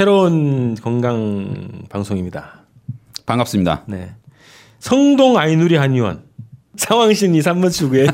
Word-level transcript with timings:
새로운 0.00 0.76
건강 0.76 1.82
방송입니다. 1.90 2.62
반갑습니다. 3.26 3.84
네. 3.86 4.14
성동 4.78 5.36
아이누리 5.36 5.76
한의원 5.76 6.24
상황신이 6.74 7.38
3번 7.40 7.70
출구에 7.70 8.06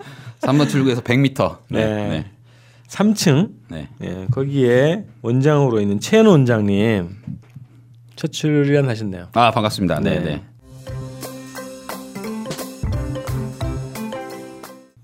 3번 0.40 0.70
출구에서 0.70 1.02
100m. 1.02 1.58
네. 1.68 1.84
네. 1.84 2.30
3층 2.88 3.50
네. 3.68 3.90
네. 3.98 4.26
거기에 4.30 5.04
원장으로 5.20 5.82
있는 5.82 6.00
최현 6.00 6.24
원장님 6.24 7.14
첫 8.16 8.32
출연 8.32 8.88
하셨네요. 8.88 9.28
아 9.34 9.50
반갑습니다. 9.50 10.00
네. 10.00 10.20
네. 10.20 10.42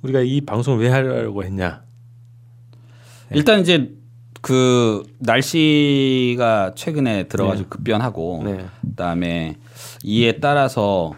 우리가 0.00 0.20
이 0.20 0.40
방송을 0.40 0.82
왜 0.82 0.88
하려고 0.88 1.44
했냐? 1.44 1.82
네. 3.28 3.36
일단 3.36 3.60
이제 3.60 3.99
그 4.40 5.02
날씨가 5.18 6.72
최근에 6.74 7.24
들어가지고 7.24 7.68
네. 7.68 7.70
급변하고 7.70 8.42
네. 8.44 8.66
그다음에 8.82 9.56
이에 10.02 10.38
따라서 10.40 11.14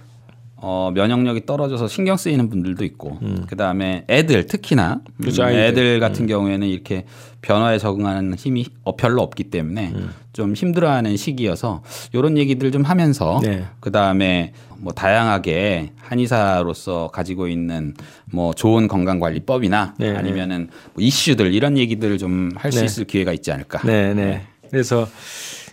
어, 0.65 0.93
면역력이 0.95 1.45
떨어져서 1.45 1.89
신경 1.89 2.16
쓰이는 2.16 2.48
분들도 2.48 2.84
있고 2.84 3.19
음. 3.21 3.45
그다음에 3.48 4.05
애들 4.09 4.47
특히나 4.47 5.01
그렇죠, 5.21 5.43
음, 5.43 5.48
아이들. 5.48 5.61
애들 5.61 6.01
같은 6.01 6.29
경우에는 6.29 6.69
이렇게 6.69 7.05
변화에 7.41 7.79
적응하는 7.79 8.35
힘이 8.35 8.66
어, 8.85 8.95
별로 8.95 9.23
없기 9.23 9.45
때문에 9.45 9.91
음. 9.93 10.11
좀 10.33 10.55
힘들어하는 10.55 11.16
시기여서 11.16 11.83
이런 12.12 12.38
얘기들 12.38 12.71
좀 12.71 12.83
하면서 12.83 13.41
네. 13.43 13.65
그다음에 13.80 14.52
뭐 14.79 14.93
다양하게 14.93 15.91
한의사로서 15.98 17.10
가지고 17.13 17.49
있는 17.49 17.95
뭐 18.27 18.55
좋은 18.55 18.87
건강 18.87 19.19
관리법이나 19.19 19.95
네, 19.99 20.15
아니면은 20.15 20.69
뭐 20.95 21.02
이슈들 21.02 21.52
이런 21.52 21.76
얘기들을 21.76 22.19
좀 22.19 22.51
할수 22.54 22.79
네. 22.79 22.85
있을 22.85 23.04
기회가 23.04 23.32
있지 23.32 23.51
않을까. 23.51 23.80
네, 23.85 24.15
네. 24.15 24.43
그래서 24.71 25.09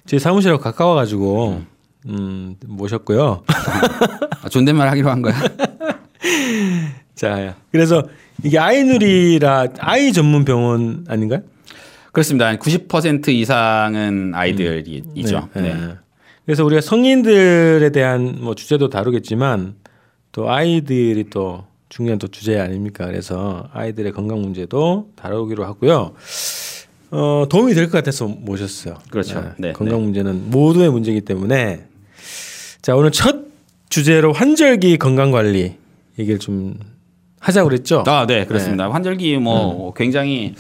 저희 0.07 0.19
사무실하고 0.19 0.59
가까워 0.59 0.95
가지고 0.95 1.61
음, 2.07 2.55
모셨고요. 2.65 3.43
아, 4.43 4.49
존댓말 4.49 4.87
하기로 4.89 5.09
한 5.09 5.21
거야. 5.21 5.33
자, 7.15 7.55
그래서 7.71 8.03
이게 8.43 8.57
아이누리라 8.57 9.67
아이 9.79 10.13
전문 10.13 10.45
병원 10.45 11.05
아닌가요? 11.09 11.41
그렇습니다. 12.11 12.55
90% 12.55 13.27
이상은 13.29 14.33
아이들이죠. 14.33 15.49
네, 15.55 15.61
네. 15.61 15.73
네. 15.73 15.93
그래서 16.45 16.65
우리가 16.65 16.81
성인들에 16.81 17.91
대한 17.91 18.37
뭐 18.39 18.55
주제도 18.55 18.89
다루겠지만 18.89 19.75
또 20.31 20.49
아이들이 20.49 21.25
또 21.29 21.65
중요한 21.89 22.17
또 22.17 22.27
주제 22.27 22.59
아닙니까? 22.59 23.05
그래서 23.05 23.67
아이들의 23.73 24.11
건강 24.13 24.41
문제도 24.41 25.09
다루기로 25.15 25.65
하고요. 25.65 26.13
어, 27.11 27.45
도움이 27.49 27.73
될 27.73 27.85
것 27.85 27.91
같아서 27.93 28.27
모셨어요. 28.27 28.97
그렇죠. 29.11 29.53
네, 29.57 29.73
건강 29.73 30.01
문제는 30.03 30.49
모두의 30.49 30.91
문제이기 30.91 31.21
때문에 31.21 31.85
자 32.81 32.95
오늘 32.95 33.11
첫 33.11 33.35
주제로 33.89 34.31
환절기 34.31 34.97
건강 34.97 35.31
관리 35.31 35.75
얘기를 36.17 36.39
좀 36.39 36.75
하자고 37.41 37.69
그랬죠. 37.69 38.03
아, 38.07 38.25
네, 38.25 38.45
그렇습니다. 38.45 38.89
환절기 38.89 39.37
뭐 39.37 39.93
굉장히 39.93 40.53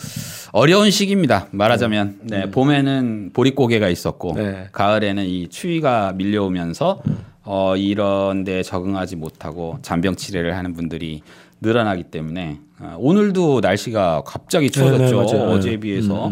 어려운 0.51 0.91
시기입니다. 0.91 1.47
말하자면 1.51 2.19
네, 2.23 2.51
봄에는 2.51 3.31
보릿고개가 3.33 3.87
있었고 3.89 4.33
네. 4.35 4.67
가을에는 4.71 5.25
이 5.25 5.47
추위가 5.47 6.13
밀려오면서 6.13 7.01
어, 7.43 7.75
이런 7.77 8.43
데 8.43 8.63
적응하지 8.63 9.15
못하고 9.15 9.77
잔병 9.81 10.15
치레를 10.15 10.57
하는 10.57 10.73
분들이 10.73 11.21
늘어나기 11.61 12.03
때문에 12.03 12.59
어, 12.79 12.95
오늘도 12.99 13.61
날씨가 13.61 14.23
갑자기 14.25 14.69
추워졌죠. 14.71 15.03
네, 15.05 15.13
맞아요. 15.13 15.49
어제에 15.51 15.73
네. 15.73 15.79
비해서 15.79 16.31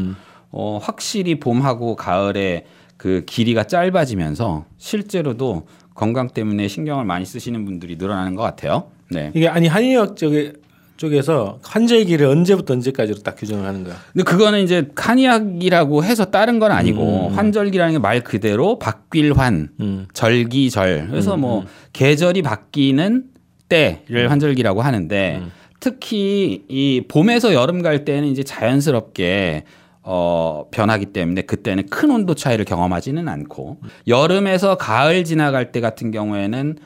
어, 0.52 0.80
확실히 0.82 1.40
봄하고 1.40 1.96
가을에 1.96 2.66
그 2.98 3.24
길이가 3.26 3.64
짧아지면서 3.64 4.66
실제로도 4.78 5.68
건강 5.94 6.30
때문에 6.30 6.68
신경을 6.68 7.06
많이 7.06 7.26
쓰시는 7.26 7.66
분들이 7.66 7.96
늘어나는 7.96 8.36
것 8.36 8.44
같아요. 8.44 8.86
네. 9.10 9.32
이게 9.34 9.48
아니 9.48 9.68
한의학 9.68 10.16
쪽에 10.18 10.54
쪽에서 10.98 11.60
환절기를 11.64 12.26
언제부터 12.26 12.74
언제까지로 12.74 13.20
딱 13.20 13.36
규정을 13.36 13.68
하는 13.68 13.84
거야. 13.84 13.96
근데 14.14 14.24
그거는 14.24 14.64
이제 14.64 14.90
칸이약이라고 14.96 16.04
해서 16.04 16.26
다른 16.26 16.58
건 16.58 16.72
아니고 16.72 17.30
환절기라는 17.30 17.94
게 17.94 18.00
말 18.00 18.24
그대로 18.24 18.80
박빌환, 18.80 19.70
음. 19.80 20.08
절기절. 20.14 21.08
그래서 21.12 21.38
뭐 21.38 21.66
계절이 21.94 22.42
바뀌는 22.42 23.26
때를 23.70 24.32
환절기라고 24.32 24.82
하는데 24.82 25.44
특히 25.80 26.64
이 26.68 27.04
봄에서 27.08 27.54
여름 27.54 27.84
갈 27.84 28.04
때는 28.04 28.30
이제 28.30 28.42
자연스럽게 28.44 29.66
어 30.10 30.66
변하기 30.72 31.08
때문에 31.08 31.42
그때는 31.42 31.88
큰 31.90 32.12
온도 32.12 32.34
차이를 32.34 32.64
경험하지는 32.64 33.28
않고 33.28 33.78
여름에서 34.08 34.78
가을 34.78 35.26
지나갈 35.26 35.74
때 35.74 35.82
같은 35.82 36.12
경우에는 36.12 36.78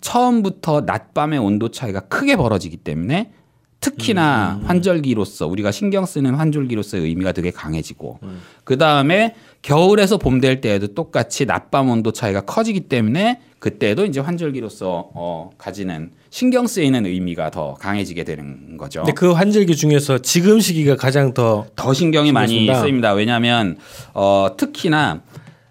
처음부터 0.00 0.82
낮밤의 0.82 1.40
온도 1.40 1.70
차이가 1.72 2.00
크게 2.00 2.36
벌어지기 2.36 2.76
때문에 2.78 3.32
특히나 3.80 4.60
환절기로서 4.64 5.46
우리가 5.48 5.70
신경 5.72 6.04
쓰는 6.06 6.34
환절기로서의 6.34 7.04
의미가 7.04 7.32
되게 7.32 7.50
강해지고 7.50 8.18
그 8.64 8.76
다음에 8.78 9.34
겨울에서 9.62 10.18
봄 10.18 10.40
될 10.40 10.60
때에도 10.60 10.88
똑같이 10.94 11.46
낮밤 11.46 11.88
온도 11.90 12.12
차이가 12.12 12.40
커지기 12.42 12.82
때문에 12.82 13.40
그때도 13.58 14.04
이제 14.04 14.20
환절기로서 14.20 15.10
어, 15.14 15.50
가지는 15.58 16.12
신경 16.30 16.66
쓰이는 16.66 17.06
의미가 17.06 17.50
더 17.50 17.74
강해지게 17.74 18.24
되는 18.24 18.76
거죠. 18.76 19.00
근데 19.02 19.12
그 19.14 19.32
환절기 19.32 19.76
중에서 19.76 20.18
지금 20.18 20.60
시기가 20.60 20.96
가장 20.96 21.32
더 21.34 21.66
더 21.76 21.92
신경이 21.94 22.32
많이 22.32 22.54
쓰인다? 22.66 22.80
쓰입니다. 22.80 23.12
왜냐하면 23.14 23.78
어, 24.14 24.48
특히나 24.56 25.22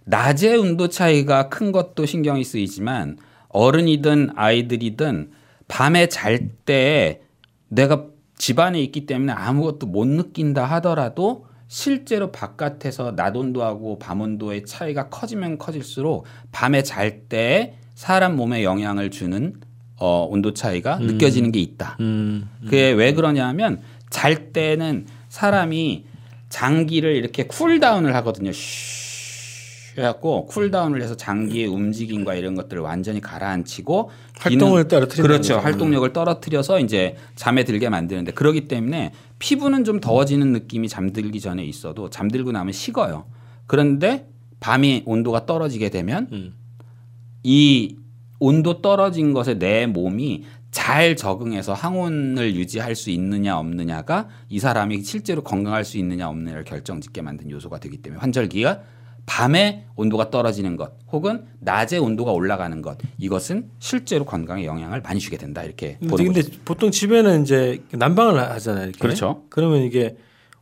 낮의 0.06 0.57
온도 0.57 0.88
차이가 0.88 1.50
큰 1.50 1.72
것도 1.72 2.06
신경이 2.06 2.44
쓰이지만 2.44 3.18
어른이든 3.50 4.31
아이들이든 4.35 5.31
밤에 5.68 6.07
잘 6.07 6.50
때 6.66 7.22
내가 7.69 8.06
집안에 8.38 8.79
있기 8.81 9.06
때문에 9.06 9.34
아무것도 9.34 9.88
못 9.88 10.07
느낀다 10.07 10.63
하더라도 10.66 11.45
실제로 11.68 12.31
바깥에서 12.31 13.16
낮 13.16 13.35
온도하고 13.35 14.00
밤 14.00 14.22
온도의 14.22 14.66
차이가 14.66 15.09
커지면 15.09 15.57
커질수록 15.57 16.25
밤에 16.51 16.84
잘 16.84 17.28
때 17.28 17.74
사람 17.95 18.35
몸에 18.38 18.63
영향을 18.63 19.12
주는 19.12 19.56
어, 19.99 20.27
온도 20.29 20.53
차이가 20.53 20.97
느껴지는 20.99 21.51
게 21.51 21.59
있다. 21.59 21.97
음, 21.99 22.49
그게 22.63 22.91
왜 22.91 23.13
그러냐면 23.13 23.81
잘 24.09 24.51
때는 24.53 25.07
사람이 25.29 26.05
장기를 26.49 27.15
이렇게 27.15 27.43
cool 27.43 27.70
down을 27.70 28.15
하거든요. 28.15 28.51
쉬 28.51 29.07
해갖고 29.97 30.45
cool 30.45 30.66
down을 30.66 31.01
해서 31.01 31.17
장기의 31.17 31.67
움직임과 31.67 32.35
이런 32.35 32.53
것들을 32.53 32.81
완전히 32.83 33.19
가라앉히고 33.19 34.11
활동을 34.39 34.87
떨어뜨린다는 34.87 35.27
그렇죠. 35.27 35.55
거죠. 35.55 35.63
활동력을 35.63 36.13
떨어뜨려서 36.13 36.79
이제 36.79 37.15
잠에 37.35 37.63
들게 37.63 37.89
만드는데 37.89 38.31
그러기 38.33 38.67
때문에 38.67 39.11
피부는 39.39 39.83
좀 39.83 39.99
더워지는 39.99 40.53
느낌이 40.53 40.87
잠들기 40.87 41.39
전에 41.39 41.65
있어도 41.65 42.09
잠들고 42.11 42.51
나면 42.51 42.73
식어요. 42.73 43.25
그런데 43.65 44.27
밤이 44.59 45.03
온도가 45.05 45.45
떨어지게 45.45 45.89
되면 45.89 46.27
음. 46.31 46.53
이 47.43 47.95
온도 48.39 48.81
떨어진 48.81 49.33
것에 49.33 49.57
내 49.57 49.85
몸이 49.85 50.45
잘 50.71 51.15
적응해서 51.15 51.73
항온을 51.73 52.55
유지할 52.55 52.95
수 52.95 53.09
있느냐 53.09 53.57
없느냐가 53.57 54.27
이 54.49 54.59
사람이 54.59 55.01
실제로 55.03 55.41
건강할 55.41 55.83
수 55.83 55.97
있느냐 55.97 56.29
없느냐를 56.29 56.63
결정짓게 56.63 57.21
만든 57.21 57.49
요소가 57.49 57.79
되기 57.79 57.97
때문에 57.97 58.19
환절기가 58.19 58.81
밤에 59.25 59.85
온도가 59.95 60.29
떨어지는 60.29 60.77
것 60.77 60.93
혹은 61.11 61.45
낮에 61.59 61.97
온도가 61.97 62.31
올라가는 62.31 62.81
것 62.81 62.97
이것은 63.17 63.69
실제로 63.79 64.23
건강에 64.23 64.65
영향을 64.65 65.01
많이 65.01 65.19
주게 65.19 65.37
된다 65.37 65.63
이렇게 65.63 65.97
근데, 65.99 66.07
보는 66.07 66.25
근데 66.25 66.41
거죠. 66.43 66.59
보통 66.63 66.91
집에는 66.91 67.41
이제 67.41 67.83
난방을 67.91 68.39
하잖아요. 68.39 68.83
이렇게. 68.85 69.00
그렇죠. 69.00 69.44
그러면 69.50 69.81
이게 69.81 70.15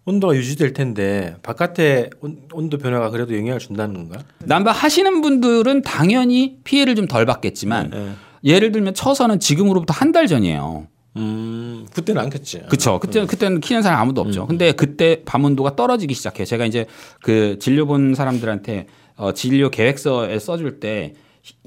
온도가 0.06 0.36
유지될 0.36 0.74
텐데 0.74 1.36
바깥에 1.42 2.10
온, 2.22 2.38
온도 2.54 2.78
변화가 2.78 3.10
그래도 3.10 3.36
영향을 3.36 3.60
준다는 3.60 3.94
건가? 3.96 4.20
난방 4.40 4.74
하시는 4.76 5.22
분들은 5.22 5.82
당연히 5.82 6.58
피해를 6.64 6.96
좀 6.96 7.08
덜 7.08 7.26
받겠지만 7.26 7.90
네. 7.90 8.12
예를 8.44 8.72
들면 8.72 8.94
처서는 8.94 9.40
지금으로부터 9.40 9.94
한 9.94 10.12
달 10.12 10.28
전이에요. 10.28 10.88
음, 11.18 11.88
그때는 11.94 12.22
안 12.22 12.30
켰지. 12.30 12.64
그쵸. 12.70 13.00
그때 13.00 13.26
그때는 13.26 13.62
키는 13.62 13.82
사람 13.82 14.02
아무도 14.02 14.22
없죠. 14.22 14.46
근데 14.48 14.72
그때 14.74 15.22
밤 15.26 15.44
온도가 15.46 15.76
떨어지기 15.76 16.14
시작해요. 16.14 16.46
제가 16.46 16.66
이제 16.66 16.86
그 17.22 17.58
진료 17.60 17.86
본 17.88 18.14
사람들한테 18.16 18.88
어, 19.16 19.32
진료 19.34 19.70
계획서에 19.70 20.38
써줄 20.40 20.80
때 20.80 21.14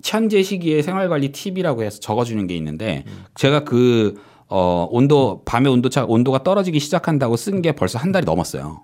현재 0.04 0.42
시기의 0.42 0.82
생활관리 0.82 1.32
팁이라고 1.32 1.82
해서 1.82 1.98
적어주는 2.00 2.46
게 2.46 2.56
있는데 2.56 3.04
제가 3.36 3.64
그 3.64 4.20
어, 4.48 4.88
온도 4.90 5.42
밤의 5.44 5.70
온도차 5.72 6.04
온도가 6.06 6.42
떨어지기 6.42 6.80
시작한다고 6.80 7.36
쓴 7.36 7.62
게 7.62 7.72
벌써 7.72 7.98
한 7.98 8.12
달이 8.12 8.24
넘었어요. 8.24 8.82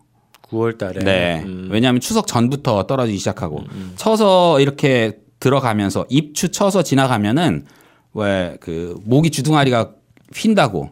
9월 0.50 0.76
달에. 0.78 1.00
네. 1.02 1.42
음. 1.44 1.68
왜냐하면 1.70 2.00
추석 2.00 2.26
전부터 2.26 2.84
떨어지기 2.86 3.18
시작하고 3.18 3.64
쳐서 3.96 4.60
이렇게 4.60 5.18
들어가면서 5.40 6.06
입추 6.10 6.50
쳐서 6.50 6.82
지나가면은 6.82 7.64
왜 8.12 8.56
그 8.60 8.98
모기 9.04 9.30
주둥아리가 9.30 9.92
휜다고 10.32 10.90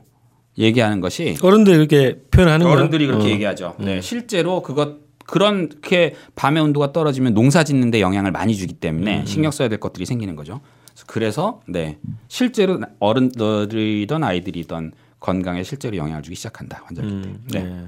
얘기하는 0.59 1.01
것이 1.01 1.37
어른들 1.43 1.75
이렇게 1.75 2.19
표현하는 2.31 2.67
거야. 2.67 2.75
어른들이 2.77 3.07
그렇게 3.07 3.27
어. 3.27 3.31
얘기하죠. 3.31 3.75
네, 3.79 4.01
실제로 4.01 4.61
그것 4.63 5.03
그렇게 5.27 6.15
밤의 6.35 6.63
온도가 6.63 6.93
떨어지면 6.93 7.33
농사 7.35 7.63
짓는데 7.63 8.01
영향을 8.01 8.33
많이 8.33 8.57
주기 8.57 8.75
때문에 8.75 9.21
음. 9.21 9.27
신경 9.27 9.51
써야 9.53 9.69
될 9.69 9.79
것들이 9.79 10.05
생기는 10.05 10.35
거죠. 10.35 10.61
그래서 11.07 11.61
네 11.67 11.99
실제로 12.29 12.81
어른들이든 12.99 14.23
아이들이든 14.25 14.93
건강에 15.21 15.63
실제로 15.63 15.97
영향을 15.97 16.23
주기 16.23 16.35
시작한다 16.37 16.83
환자들. 16.85 17.11
음, 17.11 17.41
네. 17.51 17.63
네. 17.63 17.87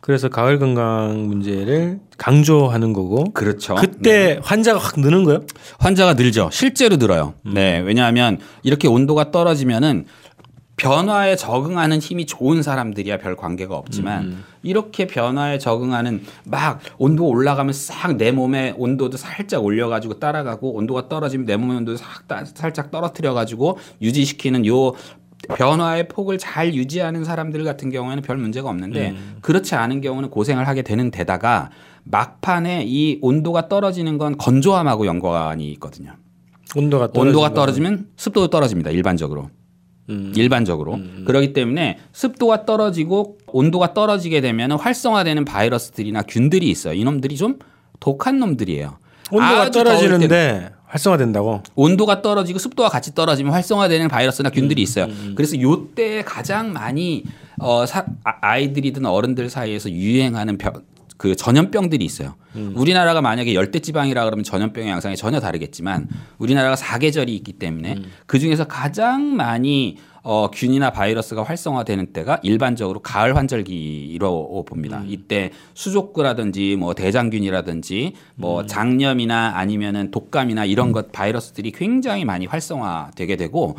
그래서 0.00 0.28
가을 0.28 0.60
건강 0.60 1.26
문제를 1.26 1.98
강조하는 2.16 2.92
거고 2.92 3.32
그렇죠. 3.32 3.74
그때 3.74 4.38
환자가 4.42 4.78
확 4.78 5.00
느는 5.00 5.24
거예요? 5.24 5.42
환자가 5.80 6.14
늘죠. 6.14 6.48
실제로 6.52 6.96
늘어요. 6.96 7.34
네. 7.44 7.80
왜냐하면 7.80 8.38
이렇게 8.62 8.86
온도가 8.86 9.32
떨어지면은 9.32 10.06
변화에 10.76 11.36
적응하는 11.36 11.98
힘이 12.00 12.26
좋은 12.26 12.62
사람들이야 12.62 13.18
별 13.18 13.34
관계가 13.34 13.74
없지만 13.76 14.44
이렇게 14.62 15.06
변화에 15.06 15.58
적응하는 15.58 16.22
막 16.44 16.80
온도 16.98 17.26
올라가면 17.26 17.72
싹 17.72 18.16
내 18.16 18.30
몸의 18.30 18.74
온도도 18.76 19.16
살짝 19.16 19.64
올려가지고 19.64 20.18
따라가고 20.18 20.74
온도가 20.74 21.08
떨어지면 21.08 21.46
내 21.46 21.56
몸의 21.56 21.78
온도도 21.78 21.96
싹 21.96 22.28
따- 22.28 22.44
살짝 22.44 22.90
떨어뜨려가지고 22.90 23.78
유지시키는 24.02 24.66
요 24.66 24.92
변화의 25.54 26.08
폭을 26.08 26.38
잘 26.38 26.74
유지하는 26.74 27.24
사람들 27.24 27.62
같은 27.64 27.90
경우에는 27.90 28.22
별 28.22 28.36
문제가 28.36 28.68
없는데 28.68 29.10
그렇지 29.42 29.74
않은 29.74 30.00
경우는 30.00 30.30
고생을 30.30 30.66
하게 30.66 30.82
되는 30.82 31.10
데다가 31.10 31.70
막판에 32.04 32.84
이 32.86 33.18
온도가 33.22 33.68
떨어지는 33.68 34.18
건 34.18 34.36
건조함하고 34.38 35.06
연관이 35.06 35.70
있거든요. 35.72 36.12
온도가 36.74 37.08
온도가 37.14 37.48
떨어지면 37.54 38.08
습도도 38.16 38.48
떨어집니다. 38.48 38.90
일반적으로. 38.90 39.50
음. 40.08 40.32
일반적으로. 40.36 40.98
그렇기 41.24 41.52
때문에 41.52 41.98
습도가 42.12 42.64
떨어지고 42.64 43.38
온도가 43.46 43.94
떨어지게 43.94 44.40
되면 44.40 44.72
활성화되는 44.72 45.44
바이러스들이나 45.44 46.22
균들이 46.22 46.68
있어요. 46.68 46.94
이놈들이 46.94 47.36
좀 47.36 47.58
독한 48.00 48.38
놈들이에요. 48.38 48.98
온도가 49.30 49.70
떨어지는데 49.70 50.70
활성화된다고. 50.86 51.62
온도가 51.74 52.22
떨어지고 52.22 52.58
습도가 52.58 52.88
같이 52.88 53.14
떨어지면 53.14 53.52
활성화되는 53.52 54.08
바이러스나 54.08 54.50
균들이 54.50 54.80
있어요. 54.82 55.08
그래서 55.34 55.60
요때 55.60 56.22
가장 56.22 56.72
많이 56.72 57.24
어, 57.58 57.86
사, 57.86 58.04
아, 58.22 58.58
이들이든 58.58 59.06
어른들 59.06 59.48
사이에서 59.50 59.90
유행하는 59.90 60.58
병, 60.58 60.74
그 61.16 61.34
전염병들이 61.34 62.04
있어요. 62.04 62.34
우리나라가 62.74 63.20
만약에 63.20 63.54
열대 63.54 63.80
지방이라 63.80 64.24
그러면 64.24 64.42
전염병의 64.44 64.90
양상이 64.90 65.16
전혀 65.16 65.40
다르겠지만 65.40 66.08
우리나라가 66.38 66.74
사계절이 66.76 67.34
있기 67.36 67.52
때문에 67.54 67.96
그 68.26 68.38
중에서 68.38 68.66
가장 68.66 69.36
많이 69.36 69.98
어, 70.28 70.50
균이나 70.50 70.90
바이러스가 70.90 71.44
활성화되는 71.44 72.06
때가 72.12 72.40
일반적으로 72.42 72.98
가을 72.98 73.36
환절기로 73.36 74.64
봅니다. 74.66 75.02
이때 75.06 75.52
수족구라든지 75.74 76.74
뭐 76.74 76.94
대장균이라든지 76.94 78.14
뭐 78.34 78.66
장염이나 78.66 79.52
아니면은 79.54 80.10
독감이나 80.10 80.64
이런 80.64 80.90
것 80.90 81.12
바이러스들이 81.12 81.70
굉장히 81.70 82.24
많이 82.24 82.46
활성화되게 82.46 83.36
되고 83.36 83.76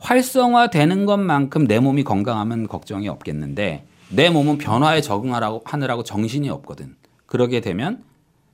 활성화되는 0.00 1.06
것만큼 1.06 1.66
내 1.66 1.78
몸이 1.78 2.04
건강하면 2.04 2.68
걱정이 2.68 3.08
없겠는데 3.08 3.86
내 4.10 4.30
몸은 4.30 4.58
변화에 4.58 5.00
적응하라고 5.00 5.62
하느라고 5.64 6.02
정신이 6.02 6.48
없거든. 6.50 6.96
그러게 7.26 7.60
되면 7.60 8.02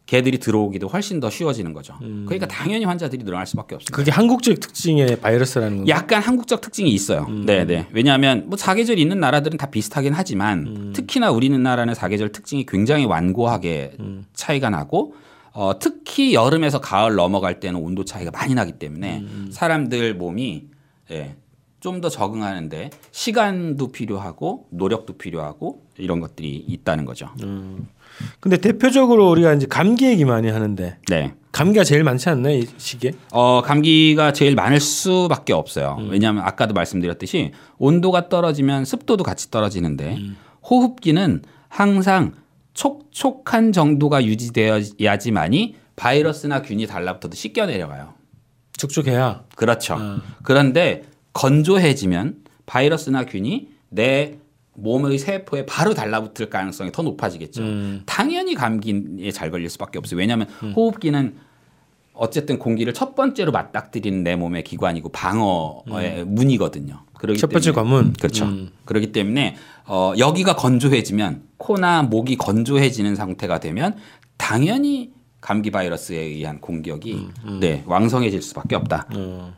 개들이 0.06 0.38
들어오기도 0.38 0.88
훨씬 0.88 1.20
더 1.20 1.30
쉬워지는 1.30 1.72
거죠. 1.72 1.94
그러니까 2.00 2.46
당연히 2.46 2.84
환자들이 2.84 3.24
늘어날 3.24 3.46
수밖에 3.46 3.76
없습니다. 3.76 3.96
그게 3.96 4.10
한국적 4.10 4.58
특징의 4.58 5.20
바이러스라는 5.20 5.76
건가? 5.78 5.88
약간 5.88 6.20
한국적 6.20 6.60
특징이 6.60 6.90
있어요. 6.90 7.28
네, 7.28 7.64
네. 7.64 7.86
왜냐하면 7.92 8.44
뭐 8.46 8.58
사계절이 8.58 9.00
있는 9.00 9.20
나라들은 9.20 9.58
다 9.58 9.66
비슷하긴 9.66 10.12
하지만 10.12 10.92
특히나 10.94 11.30
우리나라는 11.30 11.94
사계절 11.94 12.32
특징이 12.32 12.66
굉장히 12.66 13.04
완고하게 13.04 13.92
차이가 14.34 14.70
나고 14.70 15.14
어, 15.52 15.78
특히 15.78 16.34
여름에서 16.34 16.80
가을 16.80 17.14
넘어갈 17.14 17.60
때는 17.60 17.78
온도 17.78 18.04
차이가 18.04 18.30
많이 18.30 18.54
나기 18.54 18.72
때문에 18.72 19.24
사람들 19.50 20.14
몸이 20.14 20.66
예, 21.10 21.36
좀 21.82 22.00
더 22.00 22.08
적응하는데 22.08 22.90
시간도 23.10 23.88
필요하고 23.92 24.66
노력도 24.70 25.18
필요하고 25.18 25.82
이런 25.98 26.20
것들이 26.20 26.64
있다는 26.68 27.04
거죠. 27.04 27.28
근데 28.40 28.56
대표적으로 28.56 29.28
우리가 29.30 29.52
이제 29.54 29.66
감기 29.68 30.06
얘기 30.06 30.24
많이 30.24 30.48
하는데 30.48 30.96
네. 31.08 31.34
감기가 31.50 31.84
제일 31.84 32.02
많지 32.04 32.28
않나요 32.30 32.56
이 32.56 32.66
시기에? 32.78 33.12
어, 33.32 33.62
감기가 33.62 34.32
제일 34.32 34.54
많을 34.54 34.80
수밖에 34.80 35.52
없어요. 35.52 35.98
왜냐하면 36.08 36.44
아까도 36.44 36.72
말씀드렸듯이 36.72 37.52
온도가 37.78 38.28
떨어지면 38.28 38.84
습도도 38.84 39.24
같이 39.24 39.50
떨어지는데 39.50 40.18
호흡기는 40.68 41.42
항상 41.68 42.32
촉촉한 42.74 43.72
정도가 43.72 44.24
유지되어야지만이 44.24 45.76
바이러스나 45.96 46.62
균이 46.62 46.86
달라붙어도 46.86 47.34
씻겨 47.34 47.66
내려가요. 47.66 48.14
촉촉해야. 48.76 49.44
그렇죠. 49.56 49.98
그런데 50.42 51.04
건조해지면 51.32 52.36
바이러스나 52.66 53.24
균이 53.26 53.68
내 53.88 54.38
몸의 54.74 55.18
세포에 55.18 55.66
바로 55.66 55.92
달라붙을 55.94 56.48
가능성이 56.48 56.92
더 56.92 57.02
높아지겠죠. 57.02 57.62
당연히 58.06 58.54
감기에 58.54 59.30
잘 59.30 59.50
걸릴 59.50 59.68
수밖에 59.68 59.98
없어요. 59.98 60.18
왜냐하면 60.18 60.48
호흡기는 60.74 61.34
어쨌든 62.14 62.58
공기를 62.58 62.94
첫 62.94 63.14
번째로 63.14 63.52
맞닥뜨리는 63.52 64.22
내 64.22 64.36
몸의 64.36 64.64
기관이고 64.64 65.10
방어의 65.10 66.24
문이거든요. 66.26 67.00
그렇기 67.14 67.38
첫 67.38 67.50
번째 67.50 67.70
때문에- 67.70 67.74
관문. 67.74 68.12
그렇죠. 68.14 68.44
음. 68.46 68.70
그렇기 68.84 69.12
때문에 69.12 69.56
어, 69.86 70.12
여기가 70.18 70.56
건조해지면 70.56 71.42
코나 71.56 72.02
목이 72.02 72.36
건조해지는 72.36 73.14
상태가 73.14 73.60
되면 73.60 73.96
당연히 74.36 75.12
감기 75.40 75.70
바이러스에 75.70 76.18
의한 76.18 76.60
공격이 76.60 77.26
네, 77.60 77.82
왕성해질 77.86 78.42
수밖에 78.42 78.76
없다. 78.76 79.06
어. 79.14 79.54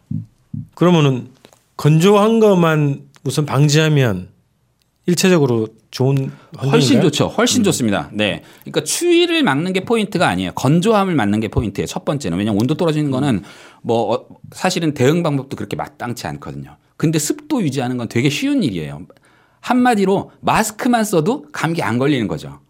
그러면은 0.75 1.29
건조한 1.77 2.41
것만 2.41 3.03
우선 3.25 3.47
방지하면 3.47 4.29
일체적으로 5.07 5.69
좋은 5.91 6.31
훨씬 6.57 6.71
환경인가요? 6.71 7.03
좋죠. 7.03 7.27
훨씬 7.29 7.63
좋습니다. 7.63 8.11
네. 8.13 8.43
그러니까 8.63 8.83
추위를 8.85 9.43
막는 9.43 9.73
게 9.73 9.85
포인트가 9.85 10.29
아니에요. 10.29 10.53
건조함을 10.53 11.15
막는 11.15 11.41
게 11.41 11.49
포인트예요. 11.49 11.87
첫 11.87 12.05
번째는. 12.05 12.39
왜냐하면 12.39 12.61
온도 12.61 12.75
떨어지는 12.75 13.11
거는 13.11 13.43
뭐 13.83 14.15
어, 14.15 14.27
사실은 14.53 14.95
대응 14.95 15.23
방법도 15.23 15.57
그렇게 15.57 15.77
마땅치 15.77 16.27
않거든요. 16.27 16.77
근데 16.97 17.19
습도 17.19 17.63
유지하는 17.63 17.97
건 17.97 18.09
되게 18.09 18.31
쉬운 18.31 18.63
일이에요. 18.63 19.03
한마디로 19.61 20.31
마스크만 20.41 21.05
써도 21.05 21.47
감기 21.53 21.83
안 21.83 21.99
걸리는 21.99 22.27
거죠. 22.29 22.61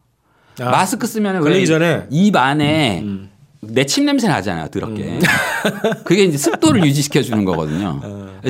아, 0.61 0.71
마스크 0.71 1.07
쓰면 1.07 1.43
전에? 1.67 2.07
입 2.11 2.37
안에 2.37 3.05
내침 3.71 4.05
냄새 4.07 4.29
나잖아요, 4.29 4.69
더럽게. 4.69 5.19
그게 6.05 6.25
이제 6.25 6.37
습도를 6.39 6.85
유지시켜 6.85 7.23
주는 7.23 7.45
거거든요. 7.45 8.01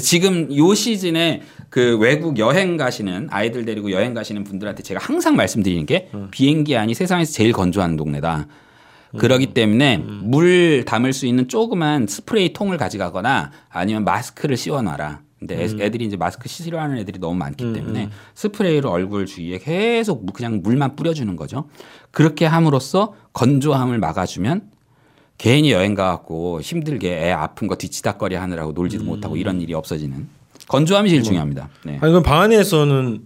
지금 0.00 0.54
요 0.56 0.75
시즌에 0.75 1.42
그 1.71 1.97
외국 1.99 2.38
여행 2.38 2.76
가시는 2.76 3.28
아이들 3.30 3.64
데리고 3.64 3.90
여행 3.90 4.14
가시는 4.14 4.44
분들한테 4.44 4.83
제가 4.83 5.00
항상 5.02 5.37
말씀드리는 5.37 5.87
게 5.87 6.11
비행기 6.30 6.76
안이 6.76 6.94
세상에서 6.94 7.33
제일 7.33 7.52
건조한 7.52 7.97
동네다. 7.97 8.47
그러기 9.18 9.54
때문에 9.54 9.99
물 9.99 10.85
담을 10.85 11.12
수 11.12 11.26
있는 11.26 11.47
조그만 11.47 12.06
스프레이 12.09 12.52
통을 12.52 12.76
가져가거나 12.78 13.52
아니면 13.68 14.04
마스크를 14.04 14.56
씌워놔라. 14.56 15.21
근데 15.38 15.62
애- 15.62 15.85
애들이 15.87 16.06
이제 16.06 16.16
마스크 16.16 16.49
싫어하는 16.49 16.97
애들이 16.99 17.18
너무 17.21 17.35
많기 17.37 17.73
때문에 17.75 18.09
스프레이로 18.35 18.90
얼굴 18.90 19.26
주위에 19.26 19.59
계속 19.59 20.33
그냥 20.33 20.61
물만 20.62 20.97
뿌려주는 20.97 21.37
거죠. 21.37 21.68
그렇게 22.11 22.47
함으로써 22.47 23.14
건조함을 23.35 23.99
막아주면 23.99 24.62
괜히 25.38 25.72
여행 25.72 25.94
가갖고 25.94 26.60
힘들게 26.60 27.26
애 27.26 27.30
아픈 27.30 27.66
거 27.68 27.76
뒤치다거리 27.76 28.34
하느라고 28.36 28.72
놀지도 28.72 29.04
못하고 29.04 29.36
이런 29.36 29.60
일이 29.60 29.74
없어지는 29.74 30.28
건조함이 30.68 31.10
제일 31.10 31.22
중요합니다. 31.22 31.68
네. 31.84 31.98
아니 32.00 32.10
그럼 32.12 32.22
방 32.22 32.40
안에서는 32.40 33.24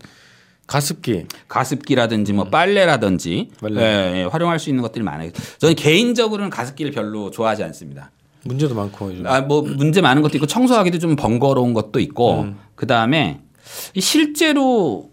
가습기. 0.67 1.25
가습기라든지 1.49 2.33
뭐 2.33 2.45
빨래라든지 2.45 3.51
빨래. 3.61 3.81
예, 3.81 4.21
예, 4.21 4.25
활용할 4.25 4.59
수 4.59 4.69
있는 4.69 4.83
것들이 4.83 5.03
많아요. 5.03 5.31
저는 5.59 5.75
개인적으로는 5.75 6.51
가습기를 6.51 6.93
별로 6.93 7.31
좋아하지 7.31 7.65
않습니다. 7.65 8.11
문제도 8.45 8.75
많고. 8.75 9.13
아, 9.25 9.41
뭐 9.41 9.63
문제 9.63 10.01
많은 10.01 10.23
것도 10.23 10.37
있고 10.37 10.47
청소하기도 10.47 10.99
좀 10.99 11.17
번거로운 11.17 11.73
것도 11.73 12.01
있고 12.01 12.49
그 12.75 12.87
다음에 12.87 13.41
실제로 13.97 15.11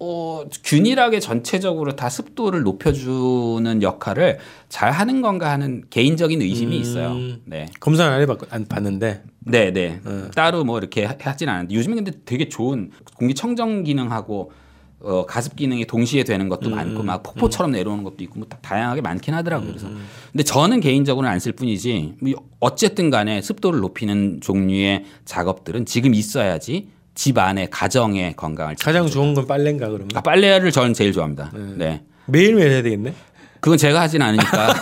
어, 0.00 0.44
균일하게 0.64 1.18
전체적으로 1.18 1.96
다 1.96 2.08
습도를 2.08 2.62
높여주는 2.62 3.82
역할을 3.82 4.38
잘 4.68 4.92
하는 4.92 5.22
건가 5.22 5.50
하는 5.50 5.82
개인적인 5.90 6.40
의심이 6.40 6.76
있어요. 6.78 7.16
네. 7.44 7.66
검사는 7.80 8.12
안 8.12 8.20
해봤 8.20 8.38
안 8.50 8.66
봤는데. 8.66 9.22
네, 9.40 9.72
네. 9.72 10.00
따로 10.34 10.62
뭐 10.64 10.78
이렇게 10.78 11.04
하- 11.04 11.16
하진 11.20 11.48
않는데 11.48 11.74
요즘에 11.74 11.96
근데 11.96 12.12
되게 12.24 12.48
좋은 12.48 12.90
공기청정 13.14 13.82
기능하고 13.82 14.52
어, 15.00 15.24
가습 15.26 15.54
기능이 15.56 15.84
동시에 15.86 16.24
되는 16.24 16.48
것도 16.48 16.70
많고 16.70 17.02
막 17.04 17.22
폭포처럼 17.22 17.70
내려오는 17.72 18.02
것도 18.04 18.16
있고 18.24 18.40
뭐 18.40 18.48
다- 18.48 18.58
다양하게 18.60 19.00
많긴 19.00 19.32
하더라고요. 19.34 19.68
그래서 19.70 19.88
근데 20.32 20.42
저는 20.44 20.80
개인적으로는 20.80 21.30
안 21.32 21.38
쓸 21.40 21.52
뿐이지 21.52 22.14
뭐 22.20 22.32
어쨌든 22.60 23.08
간에 23.10 23.40
습도를 23.40 23.80
높이는 23.80 24.40
종류의 24.40 25.04
작업들은 25.24 25.86
지금 25.86 26.14
있어야지 26.14 26.88
집 27.18 27.36
안에 27.36 27.66
가정의 27.68 28.36
건강을 28.36 28.76
가장 28.80 29.08
좋은 29.08 29.34
건 29.34 29.44
빨래인가 29.44 29.88
그러면? 29.88 30.08
아, 30.14 30.20
빨래를 30.20 30.70
저는 30.70 30.94
제일 30.94 31.12
좋아합니다. 31.12 31.50
네. 31.76 32.04
매일매일 32.26 32.70
해야 32.70 32.80
되겠네. 32.80 33.12
그건 33.58 33.76
제가 33.76 34.02
하진 34.02 34.22
않으니까. 34.22 34.72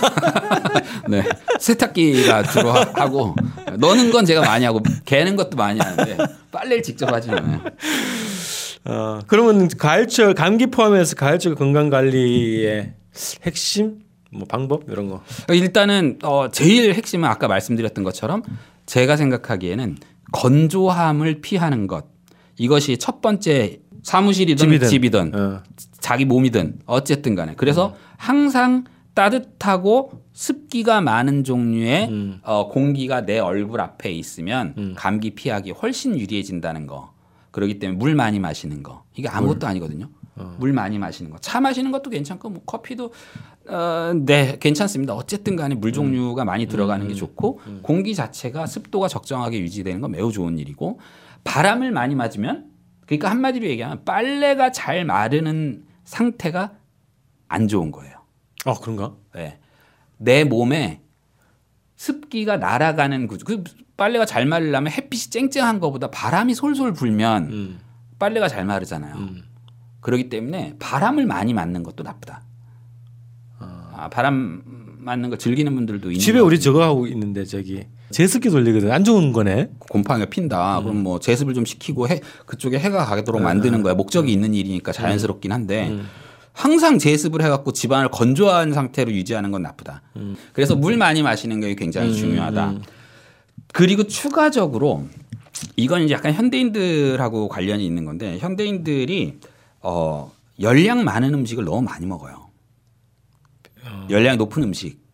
네. 1.08 1.22
세탁기가 1.58 2.42
주로 2.42 2.72
하고 2.72 3.34
너는 3.78 4.10
건 4.10 4.26
제가 4.26 4.42
많이 4.42 4.66
하고 4.66 4.82
개는 5.06 5.34
것도 5.36 5.56
많이 5.56 5.80
하는데 5.80 6.18
빨래를 6.52 6.82
직접 6.82 7.10
하진 7.10 7.32
않아요. 7.32 7.62
어, 8.84 9.20
그러면 9.26 9.68
가을철 9.68 10.34
감기 10.34 10.66
포함해서 10.66 11.16
가을철 11.16 11.54
건강 11.54 11.88
관리의 11.88 12.92
핵심 13.46 14.00
뭐 14.30 14.44
방법 14.46 14.82
이런 14.90 15.08
거. 15.08 15.22
일단은 15.48 16.18
어 16.22 16.50
제일 16.52 16.92
핵심은 16.92 17.26
아까 17.26 17.48
말씀드렸던 17.48 18.04
것처럼 18.04 18.42
제가 18.84 19.16
생각하기에는 19.16 19.96
건조함을 20.32 21.40
피하는 21.40 21.86
것 21.86 22.14
이것이 22.58 22.96
첫 22.98 23.20
번째 23.20 23.80
사무실이든 24.02 24.56
집이든, 24.56 24.88
집이든 24.88 25.34
어. 25.34 25.62
자기 26.00 26.24
몸이든 26.24 26.80
어쨌든 26.86 27.34
간에 27.34 27.54
그래서 27.56 27.88
음. 27.88 27.92
항상 28.16 28.84
따뜻하고 29.14 30.12
습기가 30.32 31.00
많은 31.00 31.42
종류의 31.42 32.08
음. 32.08 32.38
어, 32.42 32.68
공기가 32.68 33.24
내 33.24 33.38
얼굴 33.38 33.80
앞에 33.80 34.12
있으면 34.12 34.74
음. 34.76 34.94
감기 34.96 35.30
피하기 35.30 35.70
훨씬 35.70 36.18
유리해진다는 36.18 36.86
거. 36.86 37.14
그렇기 37.50 37.78
때문에 37.78 37.98
물 37.98 38.14
많이 38.14 38.38
마시는 38.38 38.82
거 38.82 39.04
이게 39.14 39.28
아무것도 39.28 39.60
물. 39.60 39.68
아니거든요. 39.70 40.10
어. 40.36 40.54
물 40.58 40.74
많이 40.74 40.98
마시는 40.98 41.30
거, 41.30 41.38
차 41.38 41.62
마시는 41.62 41.90
것도 41.90 42.10
괜찮고 42.10 42.50
뭐 42.50 42.62
커피도 42.66 43.12
어, 43.68 44.12
네 44.14 44.58
괜찮습니다. 44.60 45.14
어쨌든 45.14 45.56
간에 45.56 45.74
물 45.74 45.92
종류가 45.92 46.44
음. 46.44 46.46
많이 46.46 46.66
들어가는 46.66 47.08
게 47.08 47.14
음. 47.14 47.16
좋고 47.16 47.60
음. 47.66 47.78
공기 47.82 48.14
자체가 48.14 48.66
습도가 48.66 49.08
적정하게 49.08 49.58
유지되는 49.60 50.02
건 50.02 50.10
매우 50.10 50.30
좋은 50.30 50.58
일이고 50.58 51.00
바람을 51.46 51.92
많이 51.92 52.14
맞으면 52.14 52.70
그러니까 53.06 53.30
한마디로 53.30 53.66
얘기하면 53.66 54.04
빨래가 54.04 54.72
잘 54.72 55.04
마르는 55.04 55.84
상태가 56.04 56.74
안 57.48 57.68
좋은 57.68 57.90
거예요. 57.92 58.16
아 58.64 58.74
그런가? 58.80 59.14
네. 59.34 59.58
내 60.18 60.44
몸에 60.44 61.02
습기가 61.96 62.56
날아가는 62.58 63.26
구조. 63.28 63.44
그 63.44 63.64
빨래가 63.96 64.26
잘 64.26 64.44
마르려면 64.44 64.92
햇빛이 64.92 65.30
쨍쨍한 65.30 65.80
것보다 65.80 66.10
바람이 66.10 66.54
솔솔 66.54 66.92
불면 66.92 67.44
음. 67.52 67.78
빨래가 68.18 68.48
잘 68.48 68.64
마르잖아요. 68.64 69.14
음. 69.14 69.44
그렇기 70.00 70.28
때문에 70.28 70.76
바람을 70.78 71.26
많이 71.26 71.54
맞는 71.54 71.82
것도 71.82 72.02
나쁘다. 72.02 72.42
아, 73.58 73.92
아 73.96 74.08
바람 74.08 74.62
맞는 74.98 75.30
거 75.30 75.36
즐기는 75.36 75.72
분들도 75.74 76.10
있는 76.10 76.20
집에 76.20 76.38
우리 76.38 76.60
저거 76.60 76.82
하고 76.82 77.06
있는데 77.06 77.44
저기 77.44 77.86
제습기 78.10 78.50
돌리거든 78.50 78.90
안 78.90 79.04
좋은 79.04 79.32
거네. 79.32 79.70
곰팡이가 79.78 80.30
핀다. 80.30 80.78
음. 80.78 80.84
그럼 80.84 81.02
뭐 81.02 81.18
제습을 81.18 81.54
좀 81.54 81.64
시키고 81.64 82.08
해 82.08 82.20
그쪽에 82.46 82.78
해가 82.78 83.04
가도록 83.04 83.40
음. 83.40 83.44
만드는 83.44 83.82
거야. 83.82 83.94
목적이 83.94 84.32
있는 84.32 84.54
일이니까 84.54 84.92
자연스럽긴 84.92 85.52
한데 85.52 85.88
음. 85.88 86.06
항상 86.52 86.98
제습을 86.98 87.42
해갖고 87.42 87.72
집안을 87.72 88.10
건조한 88.10 88.72
상태로 88.72 89.12
유지하는 89.12 89.50
건 89.50 89.62
나쁘다. 89.62 90.02
음. 90.16 90.36
그래서 90.52 90.74
물 90.74 90.96
많이 90.96 91.22
마시는 91.22 91.60
게 91.60 91.74
굉장히 91.74 92.10
음, 92.10 92.14
중요하다. 92.14 92.74
그리고 93.72 94.04
추가적으로 94.04 95.06
이건 95.76 96.02
이제 96.02 96.14
약간 96.14 96.32
현대인들하고 96.32 97.48
관련이 97.48 97.84
있는 97.84 98.04
건데 98.04 98.38
현대인들이 98.38 99.38
어 99.82 100.32
열량 100.60 101.04
많은 101.04 101.34
음식을 101.34 101.64
너무 101.64 101.82
많이 101.82 102.06
먹어요. 102.06 102.48
어. 103.84 104.06
열량 104.08 104.38
높은 104.38 104.62
음식. 104.62 105.05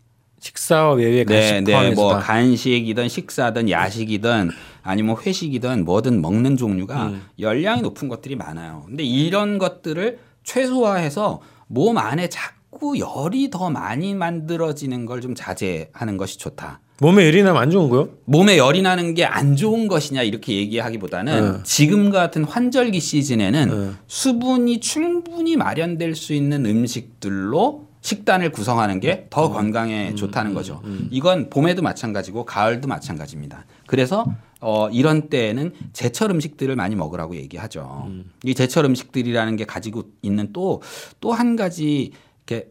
식사와 0.53 0.95
외의 0.95 1.25
간식 1.25 1.53
네, 1.53 1.61
네, 1.61 1.91
뭐 1.95 2.19
간식이든 2.19 3.09
식사든 3.09 3.71
야식이든 3.71 4.51
아니면 4.83 5.17
회식이든 5.25 5.85
뭐든 5.85 6.21
먹는 6.21 6.57
종류가 6.57 7.07
음. 7.07 7.23
열량이 7.39 7.83
높은 7.83 8.09
것들이 8.09 8.35
많아요. 8.35 8.83
근데 8.89 9.05
이런 9.05 9.59
것들을 9.59 10.19
최소화해서 10.43 11.41
몸 11.69 11.97
안에 11.97 12.29
자꾸 12.29 12.99
열이 12.99 13.51
더 13.51 13.71
많이 13.71 14.15
만들어지는 14.15 15.07
걸 15.07 15.21
좀 15.23 15.37
자제하는 15.37 16.17
것이 16.17 16.39
좋다. 16.39 16.81
몸에 16.99 17.27
열이 17.27 17.45
나면 17.45 17.63
안 17.63 17.71
좋은 17.71 17.89
거요? 17.89 18.09
몸에 18.25 18.59
열이 18.59 18.83
나는 18.83 19.15
게 19.15 19.25
안 19.25 19.55
좋은 19.55 19.87
것이냐 19.87 20.23
이렇게 20.23 20.57
얘기하기보다는 20.57 21.53
네. 21.53 21.59
지금 21.63 22.11
같은 22.11 22.43
환절기 22.43 22.99
시즌에는 22.99 23.69
네. 23.69 23.91
수분이 24.09 24.81
충분히 24.81 25.55
마련될 25.57 26.17
수 26.17 26.33
있는 26.35 26.67
음식들로 26.67 27.87
식단을 28.03 28.51
구성하는 28.53 29.01
게더 29.01 29.51
건강에 29.51 30.11
음, 30.11 30.17
좋다는 30.17 30.51
음, 30.51 30.55
거죠. 30.55 30.81
음, 30.85 31.09
이건 31.11 31.49
봄에도 31.51 31.83
마찬가지고 31.83 32.45
가을도 32.45 32.89
마찬가지입니다. 32.89 33.65
그래서 33.87 34.27
어 34.61 34.89
이런 34.91 35.29
때에는 35.29 35.73
제철 35.93 36.31
음식들을 36.33 36.75
많이 36.77 36.95
먹으라고 36.97 37.37
얘기하죠. 37.37 38.05
음. 38.09 38.31
이 38.45 38.55
제철 38.55 38.85
음식들이라는 38.87 39.57
게 39.57 39.65
가지고 39.65 40.05
있는 40.21 40.53
또 40.53 40.81
또 41.21 41.33
한 41.33 41.57
가지 41.57 42.13
이렇게 42.47 42.71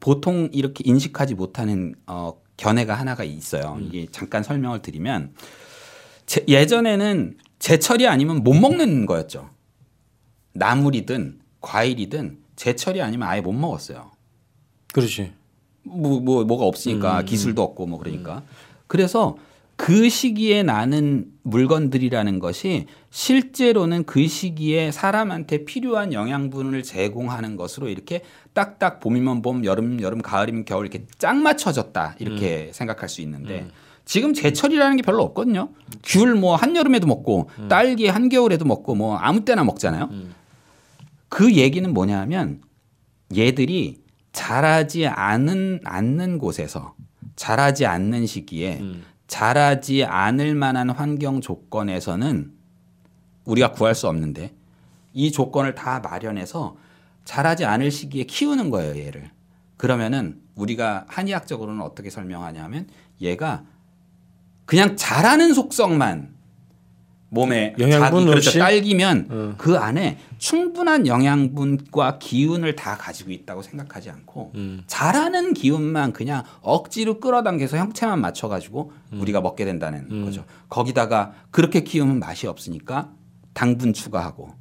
보통 0.00 0.48
이렇게 0.52 0.82
인식하지 0.84 1.34
못하는 1.34 1.94
어 2.06 2.32
견해가 2.56 2.94
하나가 2.94 3.22
있어요. 3.22 3.76
음. 3.78 3.86
이게 3.86 4.06
잠깐 4.10 4.42
설명을 4.42 4.80
드리면 4.80 5.34
제, 6.26 6.44
예전에는 6.48 7.36
제철이 7.58 8.06
아니면 8.08 8.42
못 8.42 8.54
먹는 8.54 9.04
거였죠. 9.04 9.50
나물이든 10.54 11.40
과일이든 11.60 12.38
제철이 12.56 13.02
아니면 13.02 13.28
아예 13.28 13.40
못 13.42 13.52
먹었어요. 13.52 14.10
그렇지. 14.92 15.32
뭐, 15.82 16.20
뭐, 16.20 16.44
뭐가 16.44 16.64
없으니까 16.64 17.20
음. 17.20 17.24
기술도 17.24 17.62
없고 17.62 17.86
뭐 17.86 17.98
그러니까. 17.98 18.38
음. 18.38 18.42
그래서 18.86 19.36
그 19.76 20.10
시기에 20.10 20.62
나는 20.62 21.32
물건들이라는 21.42 22.38
것이 22.38 22.86
실제로는 23.08 24.04
그 24.04 24.26
시기에 24.28 24.90
사람한테 24.90 25.64
필요한 25.64 26.12
영양분을 26.12 26.82
제공하는 26.82 27.56
것으로 27.56 27.88
이렇게 27.88 28.22
딱딱 28.52 29.00
봄이면 29.00 29.40
봄, 29.40 29.64
여름, 29.64 30.02
여름, 30.02 30.20
가을이면 30.20 30.66
겨울 30.66 30.84
이렇게 30.84 31.06
짝 31.18 31.36
맞춰졌다 31.36 32.16
이렇게 32.18 32.66
음. 32.68 32.72
생각할 32.72 33.08
수 33.08 33.22
있는데 33.22 33.60
음. 33.60 33.70
지금 34.04 34.34
제철이라는 34.34 34.96
게 34.96 35.02
별로 35.02 35.22
없거든요. 35.22 35.70
귤 36.02 36.34
뭐 36.36 36.56
한여름에도 36.56 37.06
먹고 37.06 37.48
음. 37.58 37.68
딸기 37.68 38.06
한겨울에도 38.08 38.66
먹고 38.66 38.94
뭐 38.94 39.16
아무 39.16 39.44
때나 39.46 39.64
먹잖아요. 39.64 40.08
음. 40.10 40.34
그 41.30 41.54
얘기는 41.54 41.90
뭐냐면 41.94 42.60
얘들이 43.34 43.99
자라지 44.32 45.06
않은 45.06 45.80
않는 45.84 46.38
곳에서 46.38 46.94
자라지 47.36 47.86
않는 47.86 48.26
시기에 48.26 48.78
음. 48.80 49.04
자라지 49.26 50.04
않을 50.04 50.54
만한 50.54 50.90
환경 50.90 51.40
조건에서는 51.40 52.52
우리가 53.44 53.72
구할 53.72 53.94
수 53.94 54.08
없는데 54.08 54.54
이 55.12 55.32
조건을 55.32 55.74
다 55.74 56.00
마련해서 56.00 56.76
자라지 57.24 57.64
않을 57.64 57.90
시기에 57.90 58.24
키우는 58.24 58.70
거예요, 58.70 58.98
얘를. 58.98 59.30
그러면은 59.76 60.40
우리가 60.54 61.04
한의학적으로는 61.08 61.80
어떻게 61.80 62.10
설명하냐면 62.10 62.88
얘가 63.20 63.64
그냥 64.66 64.96
자라는 64.96 65.54
속성만 65.54 66.34
몸에 67.30 67.74
영양분 67.78 68.20
자기 68.22 68.30
그렇죠. 68.30 68.58
딸기면 68.58 69.26
어. 69.30 69.54
그 69.56 69.76
안에 69.76 70.18
충분한 70.38 71.06
영양분과 71.06 72.18
기운을 72.18 72.74
다 72.76 72.96
가지고 72.96 73.30
있다고 73.30 73.62
생각하지 73.62 74.10
않고 74.10 74.52
음. 74.56 74.82
자라는 74.86 75.54
기운만 75.54 76.12
그냥 76.12 76.42
억지로 76.60 77.20
끌어당겨서 77.20 77.76
형체만 77.78 78.20
맞춰 78.20 78.48
가지고 78.48 78.92
음. 79.12 79.20
우리가 79.20 79.40
먹게 79.40 79.64
된다는 79.64 80.06
음. 80.10 80.24
거죠. 80.24 80.44
거기다가 80.68 81.32
그렇게 81.50 81.82
키우면 81.84 82.18
맛이 82.18 82.46
없으니까 82.48 83.10
당분 83.52 83.92
추가하고 83.92 84.54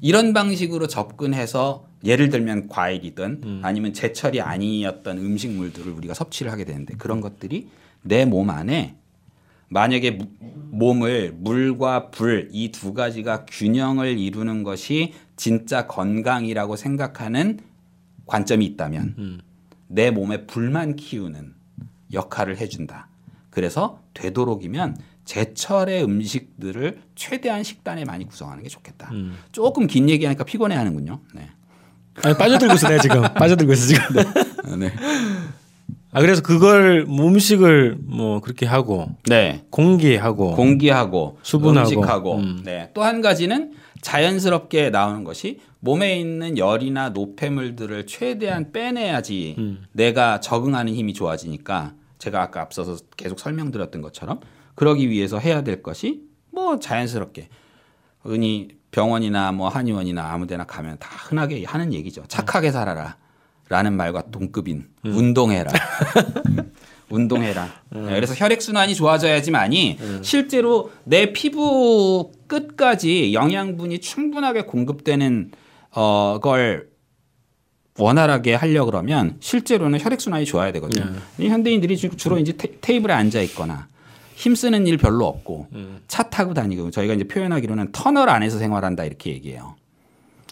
이런 0.00 0.32
방식으로 0.32 0.88
접근해서 0.88 1.86
예를 2.04 2.30
들면 2.30 2.66
과일이든 2.68 3.40
음. 3.44 3.60
아니면 3.62 3.92
제철이 3.92 4.40
아니었던 4.40 5.18
음식물들을 5.18 5.92
우리가 5.92 6.14
섭취를 6.14 6.50
하게 6.50 6.64
되는데 6.64 6.94
그런 6.98 7.20
것들이 7.20 7.68
내 8.02 8.24
몸 8.24 8.50
안에 8.50 8.96
만약에 9.72 10.18
몸을 10.70 11.34
물과 11.38 12.10
불 12.10 12.48
이 12.52 12.70
두 12.72 12.92
가지가 12.94 13.44
균형을 13.46 14.18
이루는 14.18 14.62
것이 14.62 15.12
진짜 15.36 15.86
건강이라고 15.86 16.76
생각하는 16.76 17.58
관점이 18.26 18.64
있다면 18.66 19.14
음. 19.18 19.40
내 19.88 20.10
몸에 20.10 20.46
불만 20.46 20.96
키우는 20.96 21.54
역할을 22.12 22.58
해준다. 22.58 23.08
그래서 23.50 24.00
되도록이면 24.14 24.96
제철의 25.24 26.02
음식들을 26.04 27.00
최대한 27.14 27.62
식단에 27.62 28.04
많이 28.04 28.26
구성하는 28.26 28.62
게 28.62 28.68
좋겠다. 28.68 29.10
음. 29.12 29.36
조금 29.52 29.86
긴 29.86 30.08
얘기하니까 30.08 30.44
피곤해 30.44 30.76
하는군요. 30.76 31.20
네. 31.34 31.48
아니, 32.22 32.36
빠져들고 32.36 32.74
있어, 32.74 32.88
내 32.88 32.98
지금. 32.98 33.22
빠져들고 33.22 33.72
있어, 33.72 33.86
지금. 33.86 34.02
네. 34.68 34.76
네. 34.76 34.92
아 36.14 36.20
그래서 36.20 36.42
그걸 36.42 37.06
음식을 37.08 37.96
뭐 38.04 38.40
그렇게 38.40 38.66
하고 38.66 39.08
네. 39.28 39.64
공기하고 39.70 40.52
공기하고 40.52 41.38
수분하고 41.42 41.88
음식하고. 41.88 42.36
음. 42.36 42.62
네 42.64 42.90
또 42.94 43.02
한 43.02 43.22
가지는 43.22 43.72
자연스럽게 44.02 44.90
나오는 44.90 45.24
것이 45.24 45.60
몸에 45.80 46.18
있는 46.20 46.58
열이나 46.58 47.08
노폐물들을 47.10 48.06
최대한 48.06 48.72
빼내야지 48.72 49.54
음. 49.58 49.84
내가 49.92 50.40
적응하는 50.40 50.92
힘이 50.94 51.14
좋아지니까 51.14 51.94
제가 52.18 52.42
아까 52.42 52.60
앞서서 52.60 52.98
계속 53.16 53.40
설명드렸던 53.40 54.02
것처럼 54.02 54.40
그러기 54.74 55.08
위해서 55.08 55.38
해야 55.38 55.62
될 55.64 55.82
것이 55.82 56.22
뭐 56.52 56.78
자연스럽게 56.78 57.48
은이 58.26 58.68
병원이나 58.90 59.50
뭐 59.52 59.68
한의원이나 59.68 60.30
아무데나 60.32 60.64
가면 60.64 60.98
다 61.00 61.08
흔하게 61.28 61.64
하는 61.64 61.92
얘기죠. 61.94 62.22
착하게 62.28 62.70
살아라 62.70 63.16
라는 63.68 63.94
말과 63.94 64.22
동급인 64.30 64.86
음. 65.04 65.16
운동해라. 65.16 65.70
운동해라. 67.08 67.68
음. 67.94 68.06
그래서 68.06 68.34
혈액순환이 68.34 68.94
좋아져야지만이 68.94 69.98
음. 70.00 70.20
실제로 70.22 70.90
내 71.04 71.32
피부 71.32 72.32
끝까지 72.46 73.34
영양분이 73.34 74.00
충분하게 74.00 74.62
공급되는 74.62 75.52
어, 75.94 76.38
걸 76.42 76.90
원활하게 77.98 78.54
하려 78.54 78.86
그러면 78.86 79.36
실제로는 79.40 80.00
혈액순환이 80.00 80.46
좋아야 80.46 80.72
되거든요. 80.72 81.12
네. 81.36 81.48
현대인들이 81.48 81.96
주로 81.96 82.38
이제 82.38 82.52
테, 82.56 82.94
이블에 82.94 83.12
앉아 83.12 83.42
있거나 83.42 83.88
힘쓰는 84.34 84.86
일 84.86 84.96
별로 84.96 85.26
없고 85.26 85.68
음. 85.72 86.00
차 86.08 86.22
타고 86.24 86.54
다니고 86.54 86.90
저희가 86.90 87.14
이제 87.14 87.24
표현하기로는 87.24 87.92
터널 87.92 88.30
안에서 88.30 88.58
생활한다 88.58 89.04
이렇게 89.04 89.30
얘기해요. 89.32 89.76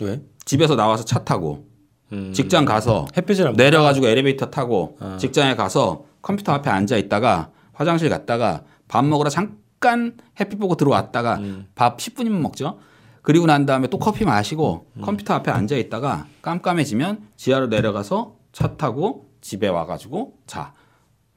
왜? 0.02 0.21
집에서 0.45 0.76
나와서 0.76 1.05
차 1.05 1.25
타고 1.25 1.70
음. 2.12 2.33
직장 2.33 2.64
가서 2.64 3.07
햇빛을 3.17 3.52
내려가지고 3.55 4.09
엘리베이터 4.09 4.47
타고 4.47 4.97
어. 5.00 5.17
직장에 5.21 5.55
가서 5.55 6.05
컴퓨터 6.23 6.52
앞에 6.52 6.71
앉아 6.71 6.97
있다가 6.97 7.50
화장실 7.73 8.09
갔다가 8.09 8.62
밥 8.88 9.05
먹으러 9.05 9.31
잠깐 9.31 10.17
햇빛 10.38 10.59
보고 10.59 10.75
들어왔다가 10.75 11.37
음. 11.37 11.67
밥 11.75 11.99
10분이면 11.99 12.40
먹죠. 12.40 12.79
그리고 13.23 13.47
난 13.47 13.67
다음에 13.67 13.88
또 13.88 13.99
커피 13.99 14.25
마시고 14.25 14.87
음. 14.97 15.02
컴퓨터 15.02 15.35
앞에 15.35 15.50
앉아 15.50 15.76
있다가 15.76 16.26
깜깜해지면 16.43 17.29
지하로 17.37 17.69
내려가서 17.69 18.35
차 18.52 18.76
타고 18.76 19.26
집에 19.40 19.69
와가지고 19.69 20.35
자. 20.47 20.73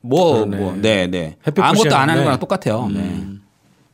뭐, 0.05 0.45
뭐, 0.45 0.75
네, 0.75 1.07
네. 1.07 1.37
아무것도 1.55 1.95
안 1.95 2.09
하는 2.09 2.25
거랑 2.25 2.37
똑같아요. 2.37 2.87
음. 2.87 2.93
네. 2.93 3.43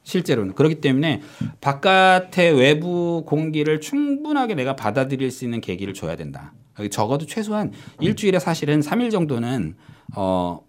실제로는. 0.01 0.55
그렇기 0.55 0.81
때문에 0.81 1.21
바깥의 1.61 2.57
외부 2.57 3.23
공기를 3.27 3.79
충분하게 3.79 4.55
내가 4.55 4.75
받아들일 4.75 5.29
수 5.29 5.45
있는 5.45 5.61
계기를 5.61 5.93
줘야 5.93 6.15
된다. 6.15 6.53
적어도 6.87 7.25
최소한 7.25 7.73
일주일에 7.99 8.39
사실은 8.39 8.79
3일 8.79 9.11
정도는 9.11 9.75
어, 10.15 10.61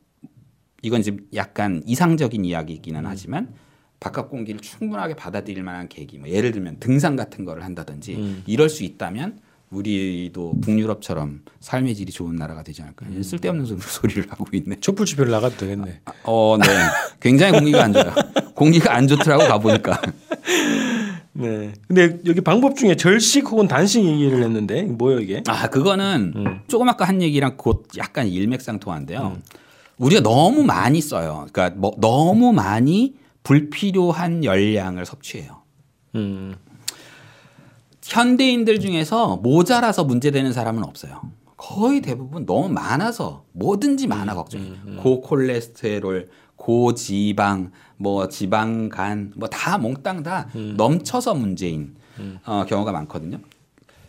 이건 0.82 1.02
지금 1.02 1.26
약간 1.34 1.82
이상적인 1.86 2.44
이야기이기는 2.44 3.04
하지만 3.04 3.54
바깥 4.00 4.30
공기를 4.30 4.60
충분하게 4.60 5.14
받아들일 5.14 5.62
만한 5.62 5.88
계기, 5.88 6.18
뭐 6.18 6.28
예를 6.28 6.52
들면 6.52 6.78
등산 6.80 7.16
같은 7.16 7.44
거를 7.44 7.64
한다든지 7.64 8.16
음. 8.16 8.42
이럴 8.46 8.70
수 8.70 8.82
있다면 8.82 9.40
우리도 9.70 10.60
북유럽처럼 10.62 11.42
삶의 11.60 11.94
질이 11.94 12.10
좋은 12.10 12.34
나라가 12.34 12.62
되지 12.62 12.82
않을까. 12.82 13.06
음. 13.06 13.22
쓸데없는 13.22 13.66
소리를 13.78 14.24
하고 14.30 14.44
있네. 14.52 14.80
촛불 14.80 15.06
집회를 15.06 15.30
나가도 15.30 15.56
되겠네. 15.58 16.00
아, 16.06 16.12
어, 16.24 16.56
네. 16.58 16.66
굉장히 17.20 17.52
공기가 17.52 17.84
안 17.84 17.92
좋아요. 17.92 18.12
공기가 18.54 18.94
안 18.94 19.06
좋더라고 19.06 19.44
가보니까. 19.44 20.00
네. 21.32 21.72
근데 21.86 22.18
여기 22.26 22.40
방법 22.40 22.76
중에 22.76 22.96
절식 22.96 23.46
혹은 23.50 23.68
단식 23.68 24.04
얘기를 24.04 24.42
했는데 24.42 24.82
뭐예요 24.82 25.20
이게? 25.20 25.42
아 25.46 25.68
그거는 25.68 26.32
음. 26.36 26.60
조금 26.66 26.88
아까 26.88 27.04
한 27.04 27.22
얘기랑 27.22 27.56
곧 27.56 27.86
약간 27.98 28.26
일맥상통한데요. 28.26 29.36
음. 29.36 29.42
우리가 29.98 30.22
너무 30.22 30.64
많이 30.64 31.00
써요. 31.00 31.46
그러니까 31.52 31.78
뭐 31.78 31.92
너무 31.98 32.52
많이 32.52 33.14
불필요한 33.42 34.44
열량을 34.44 35.06
섭취해요. 35.06 35.62
음. 36.14 36.56
현대인들 38.02 38.80
중에서 38.80 39.36
모자라서 39.36 40.04
문제되는 40.04 40.52
사람은 40.52 40.82
없어요. 40.82 41.20
거의 41.56 42.00
대부분 42.00 42.46
너무 42.46 42.68
많아서 42.70 43.44
뭐든지 43.52 44.06
많아 44.06 44.32
음, 44.32 44.36
걱정해요. 44.36 44.72
음, 44.72 44.82
음. 44.86 44.98
고콜레스테롤, 45.02 46.28
고지방, 46.56 47.70
뭐 48.00 48.28
지방간, 48.28 49.32
뭐 49.36 49.48
다 49.50 49.76
몽땅 49.76 50.22
다 50.22 50.48
음. 50.54 50.74
넘쳐서 50.76 51.34
문제인 51.34 51.96
음. 52.18 52.38
어, 52.46 52.64
경우가 52.66 52.92
많거든요. 52.92 53.38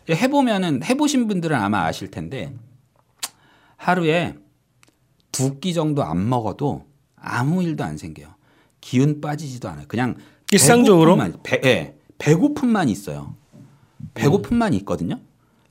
해보면은 0.10 0.82
해보신 0.84 1.28
분들은 1.28 1.56
아마 1.58 1.84
아실 1.86 2.10
텐데 2.10 2.54
하루에 3.78 4.36
두 5.32 5.60
끼 5.60 5.74
정도 5.74 6.04
안 6.04 6.28
먹어도 6.30 6.86
아무 7.18 7.64
일도 7.64 7.84
안 7.84 7.98
생겨요. 7.98 8.28
기운 8.80 9.20
빠지지도 9.22 9.70
않아요. 9.70 9.86
그냥 9.88 10.16
일상적으로 10.52 11.16
배고픔만, 11.18 11.44
배, 11.44 11.62
예, 11.66 11.96
배고픔만 12.18 12.90
있어요. 12.90 13.36
배고픔만 14.14 14.74
있거든요. 14.76 15.20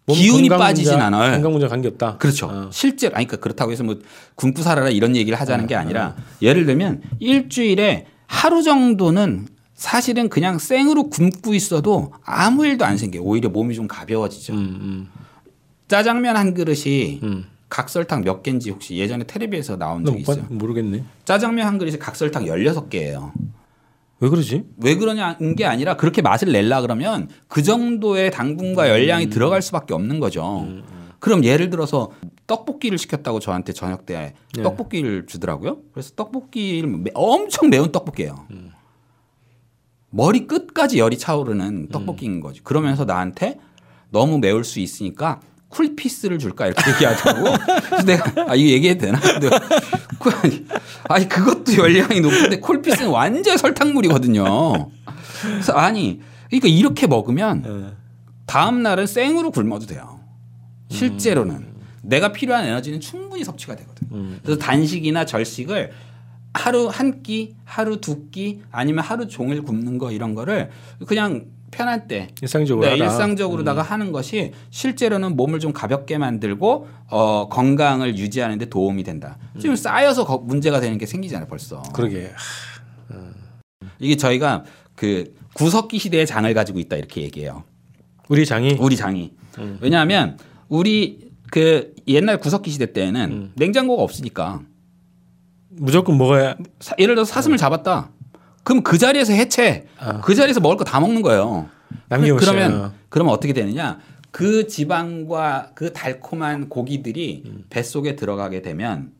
기운이 0.08 0.48
빠지진 0.48 0.94
않아요. 0.94 1.32
건강 1.32 1.52
문제 1.52 1.68
관계 1.68 1.88
없다. 1.88 2.16
그렇죠. 2.18 2.46
어. 2.46 2.70
실제로 2.72 3.14
아니 3.16 3.26
그러니까 3.26 3.42
그렇다고 3.42 3.70
해서 3.70 3.84
뭐 3.84 3.96
굶고 4.34 4.62
살아라 4.62 4.88
이런 4.90 5.14
얘기를 5.14 5.38
하자는 5.38 5.66
게 5.66 5.74
어, 5.74 5.78
아니라 5.78 6.16
어. 6.18 6.22
예를 6.42 6.66
들면 6.66 7.02
일주일에 7.20 8.06
하루 8.30 8.62
정도는 8.62 9.48
사실은 9.74 10.28
그냥 10.28 10.58
생으로 10.60 11.10
굶고 11.10 11.52
있어도 11.52 12.12
아무 12.24 12.64
일도 12.64 12.84
안 12.84 12.96
생겨요. 12.96 13.22
오히려 13.22 13.48
몸이 13.48 13.74
좀 13.74 13.88
가벼워지죠. 13.88 14.52
음, 14.52 14.58
음. 14.58 15.08
짜장면 15.88 16.36
한 16.36 16.54
그릇이 16.54 17.18
음. 17.24 17.46
각설탕 17.68 18.22
몇 18.22 18.44
개인지 18.44 18.70
혹시 18.70 18.96
예전에 18.96 19.24
텔레비에서 19.24 19.76
나온 19.76 20.04
적이 20.04 20.20
있어요? 20.20 20.44
모르겠네. 20.48 21.02
짜장면 21.24 21.66
한 21.66 21.78
그릇이 21.78 21.98
각설탕 21.98 22.44
16개예요. 22.44 23.32
왜 24.20 24.28
그러지? 24.28 24.64
왜 24.76 24.94
그러냐는 24.94 25.56
게 25.56 25.64
아니라 25.64 25.96
그렇게 25.96 26.22
맛을 26.22 26.52
낼라 26.52 26.82
그러면 26.82 27.28
그 27.48 27.64
정도의 27.64 28.30
당분과 28.30 28.88
열량이 28.88 29.24
음. 29.26 29.30
들어갈 29.30 29.60
수밖에 29.60 29.92
없는 29.92 30.20
거죠. 30.20 30.60
음. 30.68 30.84
음. 31.20 31.22
그럼 31.22 31.44
예를 31.44 31.70
들어서 31.70 32.10
떡볶이를 32.46 32.98
시켰다고 32.98 33.38
저한테 33.38 33.72
저녁 33.72 34.06
때 34.06 34.34
네. 34.54 34.62
떡볶이를 34.62 35.26
주더라고요. 35.26 35.78
그래서 35.92 36.12
떡볶이를 36.16 37.04
엄청 37.14 37.70
매운 37.70 37.92
떡볶이예요. 37.92 38.46
음. 38.50 38.72
머리 40.10 40.46
끝까지 40.46 40.98
열이 40.98 41.18
차오르는 41.18 41.90
떡볶이인 41.90 42.32
음. 42.32 42.40
거지. 42.40 42.60
그러면서 42.62 43.04
나한테 43.04 43.58
너무 44.10 44.38
매울 44.38 44.64
수 44.64 44.80
있으니까 44.80 45.40
쿨피스를 45.68 46.40
줄까 46.40 46.66
이렇게 46.66 46.90
얘기하더라고. 46.90 47.56
그래서 47.86 48.04
내가 48.04 48.50
아 48.50 48.54
이거 48.56 48.70
얘기해도 48.70 49.06
되나? 49.06 49.20
아니 51.08 51.28
그것도 51.28 51.76
열량이 51.76 52.20
높은데 52.20 52.58
콜피스는 52.58 53.08
완전 53.10 53.56
설탕물이거든요. 53.56 54.90
그래서 55.42 55.72
아니 55.74 56.20
그러니까 56.48 56.66
이렇게 56.66 57.06
먹으면 57.06 57.62
네. 57.62 57.94
다음 58.46 58.82
날은 58.82 59.06
생으로 59.06 59.52
굶어도 59.52 59.86
돼요. 59.86 60.19
실제로는 60.90 61.54
음. 61.54 61.74
내가 62.02 62.32
필요한 62.32 62.66
에너지는 62.66 63.00
충분히 63.00 63.44
섭취가 63.44 63.76
되거든. 63.76 64.08
음. 64.12 64.40
그래서 64.42 64.58
단식이나 64.58 65.24
절식을 65.24 65.92
하루 66.52 66.88
한 66.88 67.22
끼, 67.22 67.54
하루 67.64 68.00
두 68.00 68.28
끼, 68.30 68.60
아니면 68.70 69.04
하루 69.04 69.28
종일 69.28 69.62
굶는 69.62 69.98
거 69.98 70.10
이런 70.10 70.34
거를 70.34 70.70
그냥 71.06 71.46
편할 71.70 72.08
때 72.08 72.28
일상적으로 72.42 72.84
네, 72.84 72.96
일상적으로다가 72.96 73.82
음. 73.82 73.86
하는 73.86 74.12
것이 74.12 74.52
실제로는 74.70 75.36
몸을 75.36 75.60
좀 75.60 75.72
가볍게 75.72 76.18
만들고 76.18 76.88
어, 77.08 77.48
건강을 77.48 78.18
유지하는 78.18 78.58
데 78.58 78.66
도움이 78.66 79.04
된다. 79.04 79.38
음. 79.54 79.60
지금 79.60 79.76
쌓여서 79.76 80.24
거, 80.24 80.38
문제가 80.38 80.80
되는 80.80 80.98
게 80.98 81.06
생기잖아요, 81.06 81.46
벌써. 81.46 81.82
그러게. 81.94 82.32
음. 83.12 83.32
이게 84.00 84.16
저희가 84.16 84.64
그 84.96 85.32
구석기 85.54 85.98
시대의 85.98 86.26
장을 86.26 86.52
가지고 86.52 86.80
있다 86.80 86.96
이렇게 86.96 87.22
얘기해요. 87.22 87.62
우리 88.28 88.44
장이 88.44 88.76
우리 88.80 88.96
장이. 88.96 89.32
음. 89.58 89.78
왜냐하면 89.80 90.38
우리 90.70 91.30
그 91.50 91.92
옛날 92.08 92.38
구석기 92.38 92.70
시대 92.70 92.92
때는 92.92 93.30
음. 93.32 93.52
냉장고가 93.56 94.02
없으니까 94.02 94.62
무조건 95.68 96.16
먹어야 96.16 96.56
예를 96.98 97.14
들어서 97.16 97.32
사슴을 97.32 97.58
잡았다. 97.58 98.10
그럼 98.62 98.82
그 98.82 98.96
자리에서 98.98 99.32
해체. 99.32 99.86
어. 100.00 100.20
그 100.22 100.34
자리에서 100.34 100.60
먹을 100.60 100.76
거 100.76 100.84
다 100.84 101.00
먹는 101.00 101.22
거예요. 101.22 101.68
그러면 102.36 102.92
그러면 103.08 103.34
어떻게 103.34 103.52
되느냐? 103.52 103.98
그 104.30 104.68
지방과 104.68 105.72
그 105.74 105.92
달콤한 105.92 106.68
고기들이 106.68 107.42
음. 107.46 107.64
뱃속에 107.68 108.14
들어가게 108.16 108.62
되면 108.62 109.10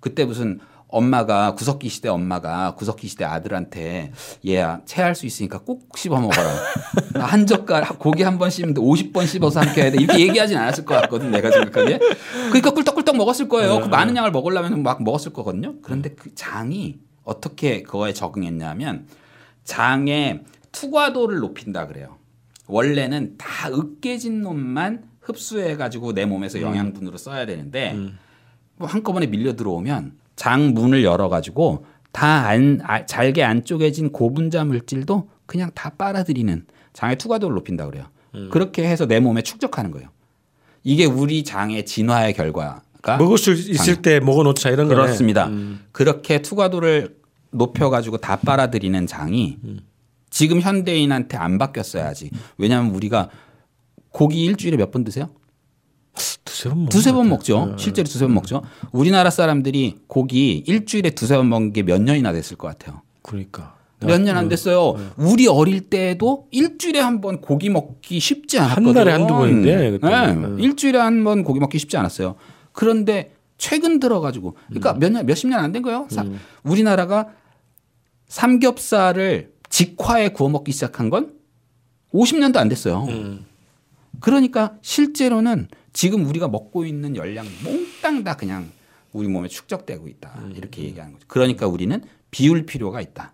그때 0.00 0.24
무슨 0.24 0.58
엄마가 0.88 1.54
구석기 1.54 1.88
시대 1.88 2.08
엄마가 2.08 2.74
구석기 2.76 3.08
시대 3.08 3.24
아들한테 3.24 4.12
얘야 4.46 4.80
체할 4.86 5.14
수 5.14 5.26
있으니까 5.26 5.58
꼭 5.58 5.88
씹어 5.96 6.20
먹어라. 6.20 6.48
한 7.26 7.46
젓갈 7.46 7.84
고기 7.98 8.22
한 8.22 8.38
번 8.38 8.50
씹는데 8.50 8.80
50번 8.80 9.26
씹어서 9.26 9.62
삼켜야 9.64 9.90
돼. 9.90 9.98
이렇게 10.00 10.20
얘기하진 10.20 10.56
않았을 10.58 10.84
것 10.84 10.94
같거든 11.02 11.30
내가 11.30 11.50
생각하기에. 11.50 11.98
그러니까 12.48 12.70
꿀떡꿀떡 12.70 13.16
먹었을 13.16 13.48
거예요. 13.48 13.76
그 13.78 13.84
네. 13.84 13.88
많은 13.88 14.16
양을 14.16 14.30
먹으려면 14.30 14.82
막 14.82 15.02
먹었을 15.02 15.32
거거든요. 15.32 15.74
그런데 15.82 16.10
그 16.10 16.34
장이 16.34 16.98
어떻게 17.24 17.82
그거에 17.82 18.12
적응했냐면 18.12 19.06
장의 19.64 20.44
투과도를 20.72 21.38
높인다 21.38 21.86
그래요. 21.86 22.18
원래는 22.68 23.36
다 23.38 23.68
으깨진 23.70 24.42
놈만 24.42 25.04
흡수해 25.20 25.76
가지고 25.76 26.12
내 26.12 26.24
몸에서 26.26 26.58
음. 26.58 26.62
영양분으로 26.62 27.16
써야 27.18 27.46
되는데 27.46 27.92
음. 27.92 28.18
뭐 28.76 28.86
한꺼번에 28.86 29.26
밀려 29.26 29.56
들어오면 29.56 30.12
장 30.36 30.74
문을 30.74 31.02
열어 31.04 31.28
가지고 31.28 31.84
다안 32.12 32.80
잘게 33.06 33.42
안 33.42 33.64
쪼개진 33.64 34.12
고분자 34.12 34.64
물질도 34.64 35.28
그냥 35.46 35.70
다 35.74 35.90
빨아들이는 35.90 36.66
장의 36.92 37.16
투과도를 37.18 37.54
높인다 37.56 37.86
그래요. 37.86 38.04
음. 38.34 38.48
그렇게 38.50 38.86
해서 38.88 39.06
내 39.06 39.20
몸에 39.20 39.42
축적하는 39.42 39.90
거예요. 39.90 40.08
이게 40.84 41.04
우리 41.04 41.42
장의 41.44 41.84
진화의 41.84 42.34
결과 42.34 42.80
않을까? 43.02 43.16
먹을 43.18 43.38
수 43.38 43.52
있을 43.52 44.02
때 44.02 44.20
먹어놓자 44.20 44.70
이런 44.70 44.88
거네. 44.88 45.00
그렇습니다. 45.00 45.46
음. 45.48 45.84
그렇게 45.92 46.42
투과도를 46.42 47.16
높여가지고 47.50 48.18
다 48.18 48.36
빨아들이는 48.36 49.06
장이 49.06 49.58
음. 49.64 49.80
지금 50.30 50.60
현대인한테 50.60 51.36
안 51.36 51.58
바뀌었어야지. 51.58 52.30
왜냐하면 52.58 52.94
우리가 52.94 53.30
고기 54.10 54.44
일주일에 54.44 54.76
몇 54.76 54.90
번 54.90 55.04
드세요? 55.04 55.30
두세 56.56 56.68
번먹 56.70 56.88
두세 56.90 57.12
번 57.12 57.28
먹죠. 57.28 57.74
실제로 57.78 58.08
두세 58.08 58.24
번 58.26 58.34
먹죠. 58.34 58.62
우리나라 58.92 59.30
사람들이 59.30 59.96
고기 60.06 60.58
일주일에 60.66 61.10
두세 61.10 61.36
번 61.36 61.48
먹는 61.48 61.72
게 61.72 61.82
몇 61.82 62.00
년이나 62.02 62.32
됐을 62.32 62.56
것 62.56 62.68
같아요. 62.68 63.02
그러니까 63.22 63.76
몇 64.00 64.20
년 64.20 64.36
안 64.36 64.48
됐어요. 64.48 64.94
우리 65.16 65.48
어릴 65.48 65.80
때도 65.88 66.48
일주일에 66.50 67.00
한 67.00 67.20
번 67.20 67.40
고기 67.40 67.68
먹기 67.70 68.20
쉽지 68.20 68.58
않았거든요. 68.58 68.88
한 68.88 68.94
달에 68.94 69.12
한두 69.12 69.34
번인데, 69.34 69.76
네. 69.76 69.90
그때는. 69.98 70.58
일주일에 70.60 70.98
한 70.98 71.24
번 71.24 71.44
고기 71.44 71.60
먹기 71.60 71.78
쉽지 71.78 71.96
않았어요. 71.96 72.36
그런데 72.72 73.32
최근 73.58 73.98
들어가지고 74.00 74.54
그러니까 74.68 74.92
몇 74.94 75.10
년, 75.10 75.24
몇십 75.24 75.48
년 75.48 75.60
안 75.64 75.72
된 75.72 75.80
거예요. 75.82 76.06
사- 76.10 76.24
우리나라가 76.62 77.28
삼겹살을 78.28 79.52
직화에 79.70 80.28
구워 80.30 80.50
먹기 80.50 80.72
시작한 80.72 81.10
건 81.10 81.32
50년도 82.12 82.56
안 82.56 82.68
됐어요. 82.68 83.06
그러니까 84.20 84.74
실제로는 84.82 85.68
지금 85.96 86.26
우리가 86.26 86.46
먹고 86.48 86.84
있는 86.84 87.16
열량 87.16 87.46
몽땅 87.64 88.22
다 88.22 88.36
그냥 88.36 88.70
우리 89.14 89.28
몸에 89.28 89.48
축적되고 89.48 90.08
있다. 90.08 90.42
이렇게 90.54 90.82
얘기하는 90.82 91.14
거죠. 91.14 91.24
그러니까 91.26 91.66
우리는 91.66 92.02
비울 92.30 92.66
필요가 92.66 93.00
있다. 93.00 93.32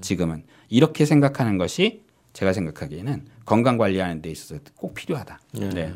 지금은 0.00 0.42
이렇게 0.70 1.04
생각하는 1.04 1.58
것이 1.58 2.00
제가 2.32 2.54
생각하기에는 2.54 3.26
건강 3.44 3.76
관리하는 3.76 4.22
데 4.22 4.30
있어서 4.30 4.58
꼭 4.74 4.94
필요하다. 4.94 5.38
네. 5.52 5.92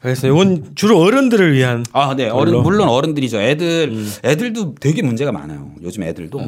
그래서 0.00 0.26
이건 0.26 0.74
주로 0.74 1.00
어른들을 1.00 1.52
위한 1.52 1.84
아, 1.92 2.16
네. 2.16 2.30
어른? 2.30 2.62
물론 2.62 2.88
어른들이죠. 2.88 3.38
애들 3.38 3.92
애들도 4.24 4.76
되게 4.76 5.02
문제가 5.02 5.32
많아요. 5.32 5.74
요즘 5.82 6.02
애들도 6.02 6.40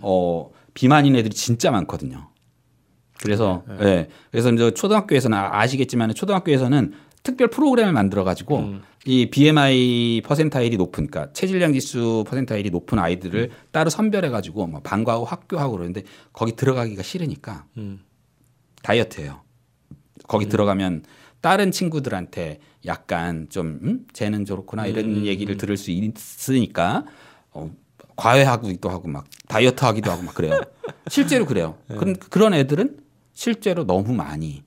어 0.00 0.50
비만인 0.74 1.14
애들이 1.14 1.32
진짜 1.32 1.70
많거든요. 1.70 2.28
그래서 3.20 3.62
예. 3.82 4.08
그래서 4.32 4.50
이제 4.52 4.72
초등학교에서는 4.72 5.38
아- 5.38 5.60
아시겠지만 5.60 6.12
초등학교에서는 6.12 6.92
특별 7.22 7.48
프로그램을 7.48 7.92
만들어 7.92 8.24
가지고 8.24 8.74
이 9.04 9.30
BMI 9.30 10.22
퍼센타일이 10.24 10.76
높은 10.76 11.06
그러니까 11.06 11.32
체질량 11.32 11.72
지수 11.72 12.24
퍼센타일이 12.26 12.70
높은 12.70 12.98
아이들을 12.98 13.50
따로 13.70 13.90
선별해 13.90 14.28
가지고 14.30 14.66
뭐 14.66 14.80
방과후 14.80 15.24
학교하고 15.24 15.72
그러는데 15.72 16.02
거기 16.32 16.56
들어가기가 16.56 17.02
싫으니까 17.02 17.66
다이어트예요. 18.82 19.40
거기 20.28 20.48
들어가면 20.48 21.04
다른 21.40 21.72
친구들한테 21.72 22.60
약간 22.86 23.48
좀 23.50 23.80
음? 23.82 24.06
쟤는 24.12 24.44
저렇구나 24.44 24.86
이런 24.86 25.24
얘기를 25.26 25.56
들을 25.56 25.76
수 25.76 25.90
있으니까 25.90 27.04
어, 27.50 27.70
과외하기도 28.16 28.88
하고 28.88 29.08
막 29.08 29.26
다이어트 29.48 29.84
하기도 29.84 30.10
하고 30.10 30.22
막 30.22 30.34
그래요. 30.34 30.60
실제로 31.08 31.44
그래요. 31.46 31.76
그런 31.88 32.16
그런 32.16 32.54
애들은 32.54 32.98
실제로 33.32 33.84
너무 33.84 34.12
많이 34.12 34.62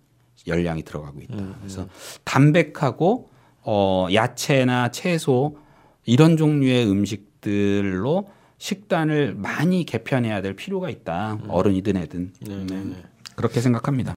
열량이 0.47 0.83
들어가고 0.83 1.21
있다. 1.21 1.35
그래서 1.59 1.87
담백하고 2.23 3.29
어, 3.61 4.07
야채나 4.13 4.91
채소 4.91 5.57
이런 6.05 6.37
종류의 6.37 6.87
음식들로 6.89 8.29
식단을 8.57 9.35
많이 9.35 9.85
개편해야 9.85 10.41
될 10.41 10.55
필요가 10.55 10.89
있다. 10.89 11.39
어른이든 11.47 11.97
애든 11.97 12.33
네. 12.41 13.03
그렇게 13.35 13.59
생각합니다. 13.59 14.15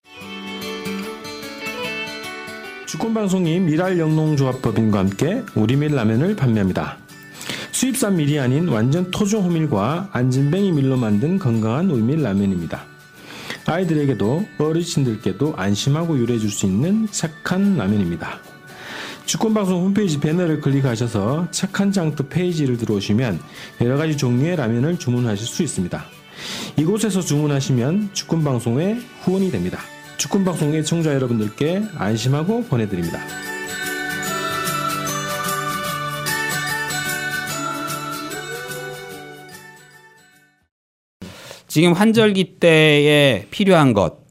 주권방송이 2.87 3.61
미랄 3.61 3.99
영농조합법인과 3.99 4.99
함께 4.99 5.43
우리밀 5.55 5.95
라면을 5.95 6.37
판매합니다. 6.37 6.99
수입산 7.73 8.17
밀이 8.17 8.41
아닌 8.41 8.67
완전 8.69 9.11
토종 9.11 9.45
호밀과 9.45 10.11
안진뱅이 10.13 10.73
밀로 10.73 10.97
만든 10.97 11.39
건강한 11.39 11.91
우리밀 11.91 12.23
라면입니다. 12.23 12.98
아이들에게도 13.69 14.47
어르신들께도 14.57 15.55
안심하고 15.57 16.19
요리해줄 16.19 16.51
수 16.51 16.65
있는 16.65 17.07
착한 17.11 17.77
라면입니다. 17.77 18.41
주권방송 19.27 19.85
홈페이지 19.85 20.19
배너를 20.19 20.63
클릭하셔서 20.63 21.49
착한 21.51 21.93
장터 21.93 22.29
페이지를 22.29 22.79
들어오시면 22.79 23.39
여러가지 23.83 24.17
종류의 24.17 24.57
라면을 24.57 24.99
주문하실 24.99 25.47
수 25.47 25.63
있습니다. 25.63 26.03
이곳에서 26.79 27.21
주문하시면 27.21 28.11
주권방송의 28.15 29.01
후원이 29.21 29.51
됩니다. 29.51 29.79
주권방송의 30.17 30.85
청자 30.85 31.13
여러분들께 31.15 31.83
안심하고 31.95 32.65
보내드립니다. 32.65 33.21
지금 41.69 41.93
환절기 41.93 42.59
때에 42.59 43.47
필요한 43.51 43.93
것 43.93 44.27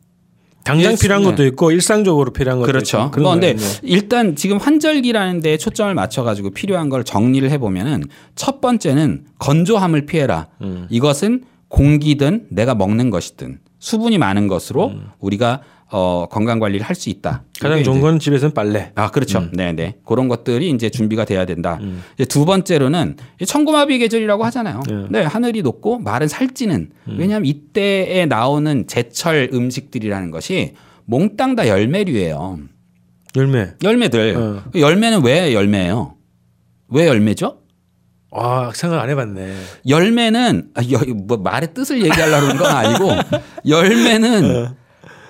당장 0.67 0.91
예, 0.91 0.95
필요한 0.97 1.23
네. 1.23 1.29
것도 1.29 1.45
있고 1.45 1.71
일상적으로 1.71 2.33
필요한 2.33 2.59
것도 2.59 2.67
그렇죠. 2.67 2.97
있고 2.97 3.11
그런 3.11 3.39
뭐. 3.39 3.55
일단 3.83 4.35
지금 4.35 4.57
환절기라는 4.57 5.39
데 5.39 5.55
초점을 5.55 5.93
맞춰 5.93 6.23
가지고 6.23 6.49
필요한 6.49 6.89
걸 6.89 7.05
정리를 7.05 7.49
해 7.49 7.57
보면은 7.57 8.03
첫 8.35 8.59
번째는 8.59 9.27
건조함을 9.39 10.05
피해라. 10.05 10.47
음. 10.61 10.87
이것은 10.89 11.45
공기든 11.69 12.47
내가 12.49 12.75
먹는 12.75 13.09
것이든 13.09 13.59
수분이 13.79 14.17
많은 14.17 14.47
것으로 14.47 14.93
우리가 15.19 15.61
어 15.89 16.27
건강 16.29 16.59
관리를 16.59 16.85
할 16.85 16.95
수 16.95 17.09
있다. 17.09 17.43
음. 17.45 17.49
가장 17.61 17.83
좋은 17.83 18.01
건 18.01 18.19
집에서는 18.19 18.53
빨래. 18.53 18.91
아, 18.95 19.09
그렇죠. 19.09 19.47
네, 19.53 19.71
네. 19.71 19.95
그런 20.05 20.27
것들이 20.27 20.69
이제 20.69 20.89
준비가 20.89 21.23
돼야 21.25 21.45
된다. 21.45 21.77
음. 21.81 22.03
이제 22.15 22.25
두 22.25 22.43
번째로는 22.45 23.15
이 23.41 23.45
천고마비 23.45 23.97
계절이라고 23.99 24.43
하잖아요. 24.45 24.81
네. 24.89 25.05
네, 25.09 25.21
하늘이 25.23 25.61
높고 25.61 25.99
말은 25.99 26.27
살찌는. 26.27 26.89
음. 27.07 27.15
왜냐하면 27.17 27.45
이때에 27.45 28.25
나오는 28.25 28.85
제철 28.87 29.49
음식들이라는 29.53 30.29
것이 30.31 30.73
몽땅 31.05 31.55
다 31.55 31.67
열매류예요. 31.67 32.59
열매. 33.37 33.69
열매들. 33.83 34.35
어. 34.35 34.63
그 34.73 34.81
열매는 34.81 35.23
왜 35.23 35.53
열매예요? 35.53 36.15
왜 36.89 37.07
열매죠? 37.07 37.59
아 38.31 38.71
생각 38.75 39.01
안 39.01 39.09
해봤네. 39.09 39.55
열매는 39.87 40.71
아, 40.75 40.81
여- 40.91 41.13
뭐 41.15 41.37
말의 41.37 41.73
뜻을 41.73 42.03
얘기하려는 42.03 42.57
건 42.57 42.67
아니고 42.75 43.09
열매는 43.67 44.67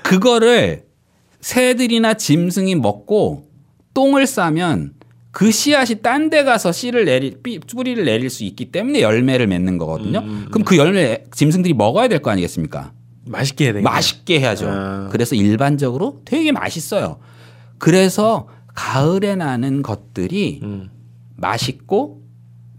그거를 0.08 0.86
새들이나 1.42 2.14
짐승이 2.16 2.76
먹고 2.76 3.48
똥을 3.94 4.26
싸면 4.26 4.94
그 5.32 5.52
씨앗이 5.52 6.02
딴 6.02 6.30
데 6.30 6.44
가서 6.44 6.72
씨를 6.72 7.06
내릴 7.06 7.42
삐- 7.44 7.60
뿌리를 7.60 8.04
내릴 8.06 8.30
수 8.30 8.44
있기 8.44 8.72
때문에 8.72 9.02
열매를 9.02 9.48
맺는 9.48 9.78
거거든요. 9.78 10.22
그럼 10.50 10.64
그 10.66 10.78
열매 10.78 11.24
짐승들이 11.34 11.74
먹어야 11.74 12.08
될 12.08 12.20
거 12.20 12.32
아니겠습니까? 12.32 12.94
맛있게 13.26 13.66
해야 13.66 13.74
되겠네. 13.74 13.84
맛있게 13.90 14.40
해야죠. 14.40 14.68
아. 14.70 15.10
그래서 15.12 15.36
일반적으로 15.36 16.22
되게 16.26 16.52
맛있어요. 16.52 17.20
그래서 17.78 18.48
가을에 18.74 19.36
나는 19.36 19.82
것들이 19.82 20.62
음. 20.64 20.90
맛있고 21.36 22.22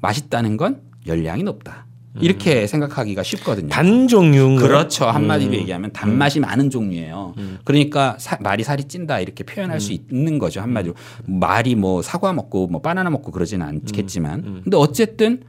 맛있다는 0.01 0.57
건 0.57 0.81
열량이 1.07 1.43
높다. 1.43 1.87
이렇게 2.21 2.67
생각하기가 2.67 3.23
쉽거든요. 3.23 3.69
단 3.69 4.09
거예요? 4.57 4.69
그렇죠. 4.69 5.05
한마디로 5.07 5.55
얘기하면 5.55 5.93
단맛이 5.93 6.41
많은 6.41 6.71
종류예요. 6.71 7.35
그러니까 7.65 8.17
사- 8.19 8.39
말이 8.41 8.65
살이 8.65 8.85
찐다 8.85 9.21
이렇게 9.21 9.45
표현할 9.45 9.81
수 9.81 9.93
있는 9.93 10.39
거죠. 10.39 10.61
한마디로 10.61 10.95
말이 11.27 11.75
뭐 11.75 12.03
사과 12.03 12.33
먹고 12.33 12.67
뭐 12.69 12.81
바나나 12.81 13.11
먹고 13.11 13.31
그러지는 13.33 13.67
않겠지만, 13.67 14.63
근데 14.65 14.77
어쨌든 14.77 15.43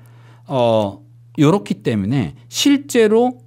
어 0.48 1.02
요렇기 1.38 1.76
때문에 1.76 2.36
실제로 2.50 3.40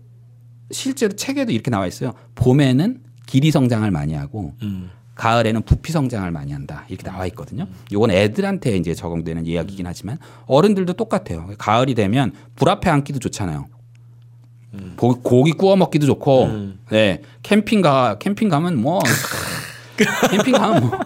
실제로 0.70 1.14
책에도 1.14 1.52
이렇게 1.52 1.70
나와 1.70 1.86
있어요. 1.86 2.12
봄에는 2.34 3.00
길이 3.26 3.50
성장을 3.50 3.90
많이 3.90 4.14
하고 4.14 4.54
음. 4.62 4.90
가을에는 5.14 5.62
부피 5.62 5.92
성장을 5.92 6.30
많이 6.30 6.52
한다 6.52 6.84
이렇게 6.88 7.04
나와 7.08 7.26
있거든요. 7.26 7.66
요건 7.92 8.10
애들한테 8.10 8.76
이제 8.76 8.94
적용되는 8.94 9.46
이야기긴 9.46 9.86
하지만 9.86 10.18
어른들도 10.46 10.94
똑같아요. 10.94 11.50
가을이 11.58 11.94
되면 11.94 12.32
불 12.56 12.68
앞에 12.70 12.88
앉기도 12.90 13.18
좋잖아요. 13.18 13.66
고- 14.96 15.20
고기 15.20 15.52
구워 15.52 15.76
먹기도 15.76 16.06
좋고, 16.06 16.46
네 16.90 17.20
캠핑 17.42 17.82
가 17.82 18.16
캠핑 18.18 18.48
가면 18.48 18.80
뭐 18.80 19.00
캠핑 20.30 20.52
가면 20.54 20.80
뭐 20.88 20.98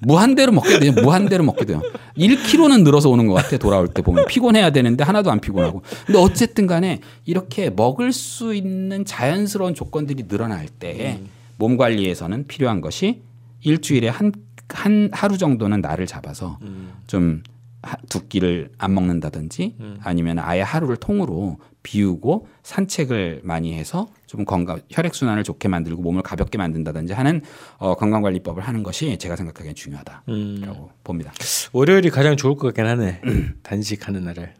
무한대로 0.00 0.52
먹게 0.52 0.80
돼요. 0.80 0.92
무한대로 0.92 1.44
먹게 1.44 1.64
돼요. 1.64 1.80
1kg는 2.18 2.82
늘어서 2.82 3.08
오는 3.08 3.26
것 3.28 3.34
같아 3.34 3.56
돌아올 3.56 3.88
때 3.88 4.02
보면 4.02 4.26
피곤해야 4.26 4.70
되는데 4.70 5.04
하나도 5.04 5.30
안 5.30 5.40
피곤하고. 5.40 5.82
근데 6.06 6.18
어쨌든간에 6.18 7.00
이렇게 7.24 7.70
먹을 7.70 8.12
수 8.12 8.52
있는 8.54 9.04
자연스러운 9.04 9.74
조건들이 9.74 10.26
늘어날 10.28 10.66
때몸 10.68 11.76
관리에서는 11.78 12.46
필요한 12.48 12.80
것이 12.80 13.22
일주일에 13.68 14.08
한, 14.08 14.32
한 14.68 15.10
하루 15.12 15.36
정도는 15.36 15.80
날을 15.80 16.06
잡아서 16.06 16.58
좀 17.06 17.42
하- 17.82 17.96
두 18.08 18.28
끼를 18.28 18.70
안 18.78 18.94
먹는다든지 18.94 19.76
아니면 20.02 20.38
아예 20.38 20.62
하루를 20.62 20.96
통으로 20.96 21.58
비우고 21.82 22.48
산책을 22.62 23.42
많이 23.44 23.74
해서 23.74 24.08
좀 24.26 24.44
건강 24.46 24.80
혈액 24.90 25.14
순환을 25.14 25.44
좋게 25.44 25.68
만들고 25.68 26.00
몸을 26.00 26.22
가볍게 26.22 26.56
만든다든지 26.56 27.12
하는 27.12 27.42
어, 27.76 27.94
건강 27.94 28.22
관리법을 28.22 28.62
하는 28.62 28.82
것이 28.82 29.18
제가 29.18 29.36
생각하기엔 29.36 29.74
중요하다라고 29.74 30.24
음. 30.30 30.88
봅니다. 31.04 31.32
월요일이 31.72 32.08
가장 32.08 32.36
좋을 32.38 32.56
것 32.56 32.68
같긴 32.68 32.86
하네. 32.86 33.20
단식하는 33.62 34.24
날을. 34.24 34.54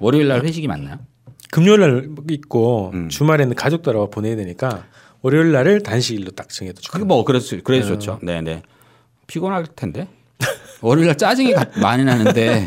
월요일 0.00 0.26
날 0.26 0.44
회식이 0.44 0.66
많나요? 0.66 0.98
금요일 1.52 1.80
날 1.80 2.10
있고 2.30 2.90
음. 2.92 3.08
주말에는 3.08 3.54
가족들하고 3.54 4.10
보내야 4.10 4.34
되니까 4.34 4.84
월요일 5.22 5.52
날을 5.52 5.82
단식일로 5.82 6.30
딱 6.32 6.48
정해도 6.48 6.80
좋고. 6.80 6.92
그게 6.92 7.04
뭐 7.04 7.24
그래서 7.24 7.56
그래서 7.64 7.88
좋죠. 7.88 8.18
네, 8.22 8.40
네. 8.40 8.62
피곤할 9.26 9.66
텐데. 9.74 10.08
월요일 10.80 11.08
날 11.08 11.16
짜증이 11.18 11.54
많이 11.82 12.04
나는데 12.04 12.64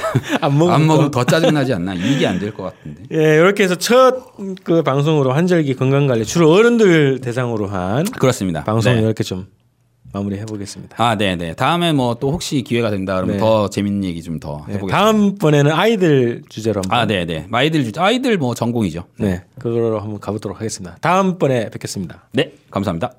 안 0.40 0.56
먹으면, 0.56 0.74
안 0.74 0.86
먹으면 0.86 1.10
더 1.10 1.24
짜증 1.24 1.52
나지 1.52 1.74
않나? 1.74 1.92
이게 1.92 2.26
안 2.26 2.38
될 2.38 2.54
것 2.54 2.62
같은데. 2.74 3.02
예, 3.12 3.36
이렇게 3.36 3.64
해서 3.64 3.74
첫 3.76 4.30
그 4.64 4.82
방송으로 4.82 5.32
환절기 5.32 5.74
건강 5.74 6.06
관리 6.06 6.24
주로 6.24 6.50
어른들 6.50 7.20
대상으로 7.20 7.66
한 7.66 8.04
그렇습니다. 8.06 8.64
방송 8.64 8.94
네. 8.94 9.02
이렇게 9.02 9.22
좀 9.22 9.46
마무리해 10.12 10.44
보겠습니다. 10.46 10.96
아, 11.02 11.16
네, 11.16 11.36
네. 11.36 11.54
다음에 11.54 11.92
뭐 11.92 12.14
또 12.20 12.32
혹시 12.32 12.62
기회가 12.62 12.90
된다 12.90 13.14
그러면 13.16 13.36
네. 13.36 13.40
더 13.40 13.68
재밌는 13.70 14.04
얘기 14.04 14.22
좀 14.22 14.40
더 14.40 14.58
해보겠습니다. 14.68 14.86
네, 14.86 14.90
다음번에는 14.92 15.72
아이들 15.72 16.42
주제로 16.48 16.80
한번. 16.84 16.98
아, 16.98 17.06
네, 17.06 17.24
네. 17.24 17.46
아이들 17.52 17.84
주제. 17.84 18.00
아이들 18.00 18.36
뭐 18.38 18.54
전공이죠. 18.54 19.04
네, 19.18 19.42
그걸로 19.58 20.00
한번 20.00 20.18
가보도록 20.20 20.58
하겠습니다. 20.58 20.96
다음번에 21.00 21.70
뵙겠습니다. 21.70 22.28
네, 22.32 22.52
감사합니다. 22.70 23.12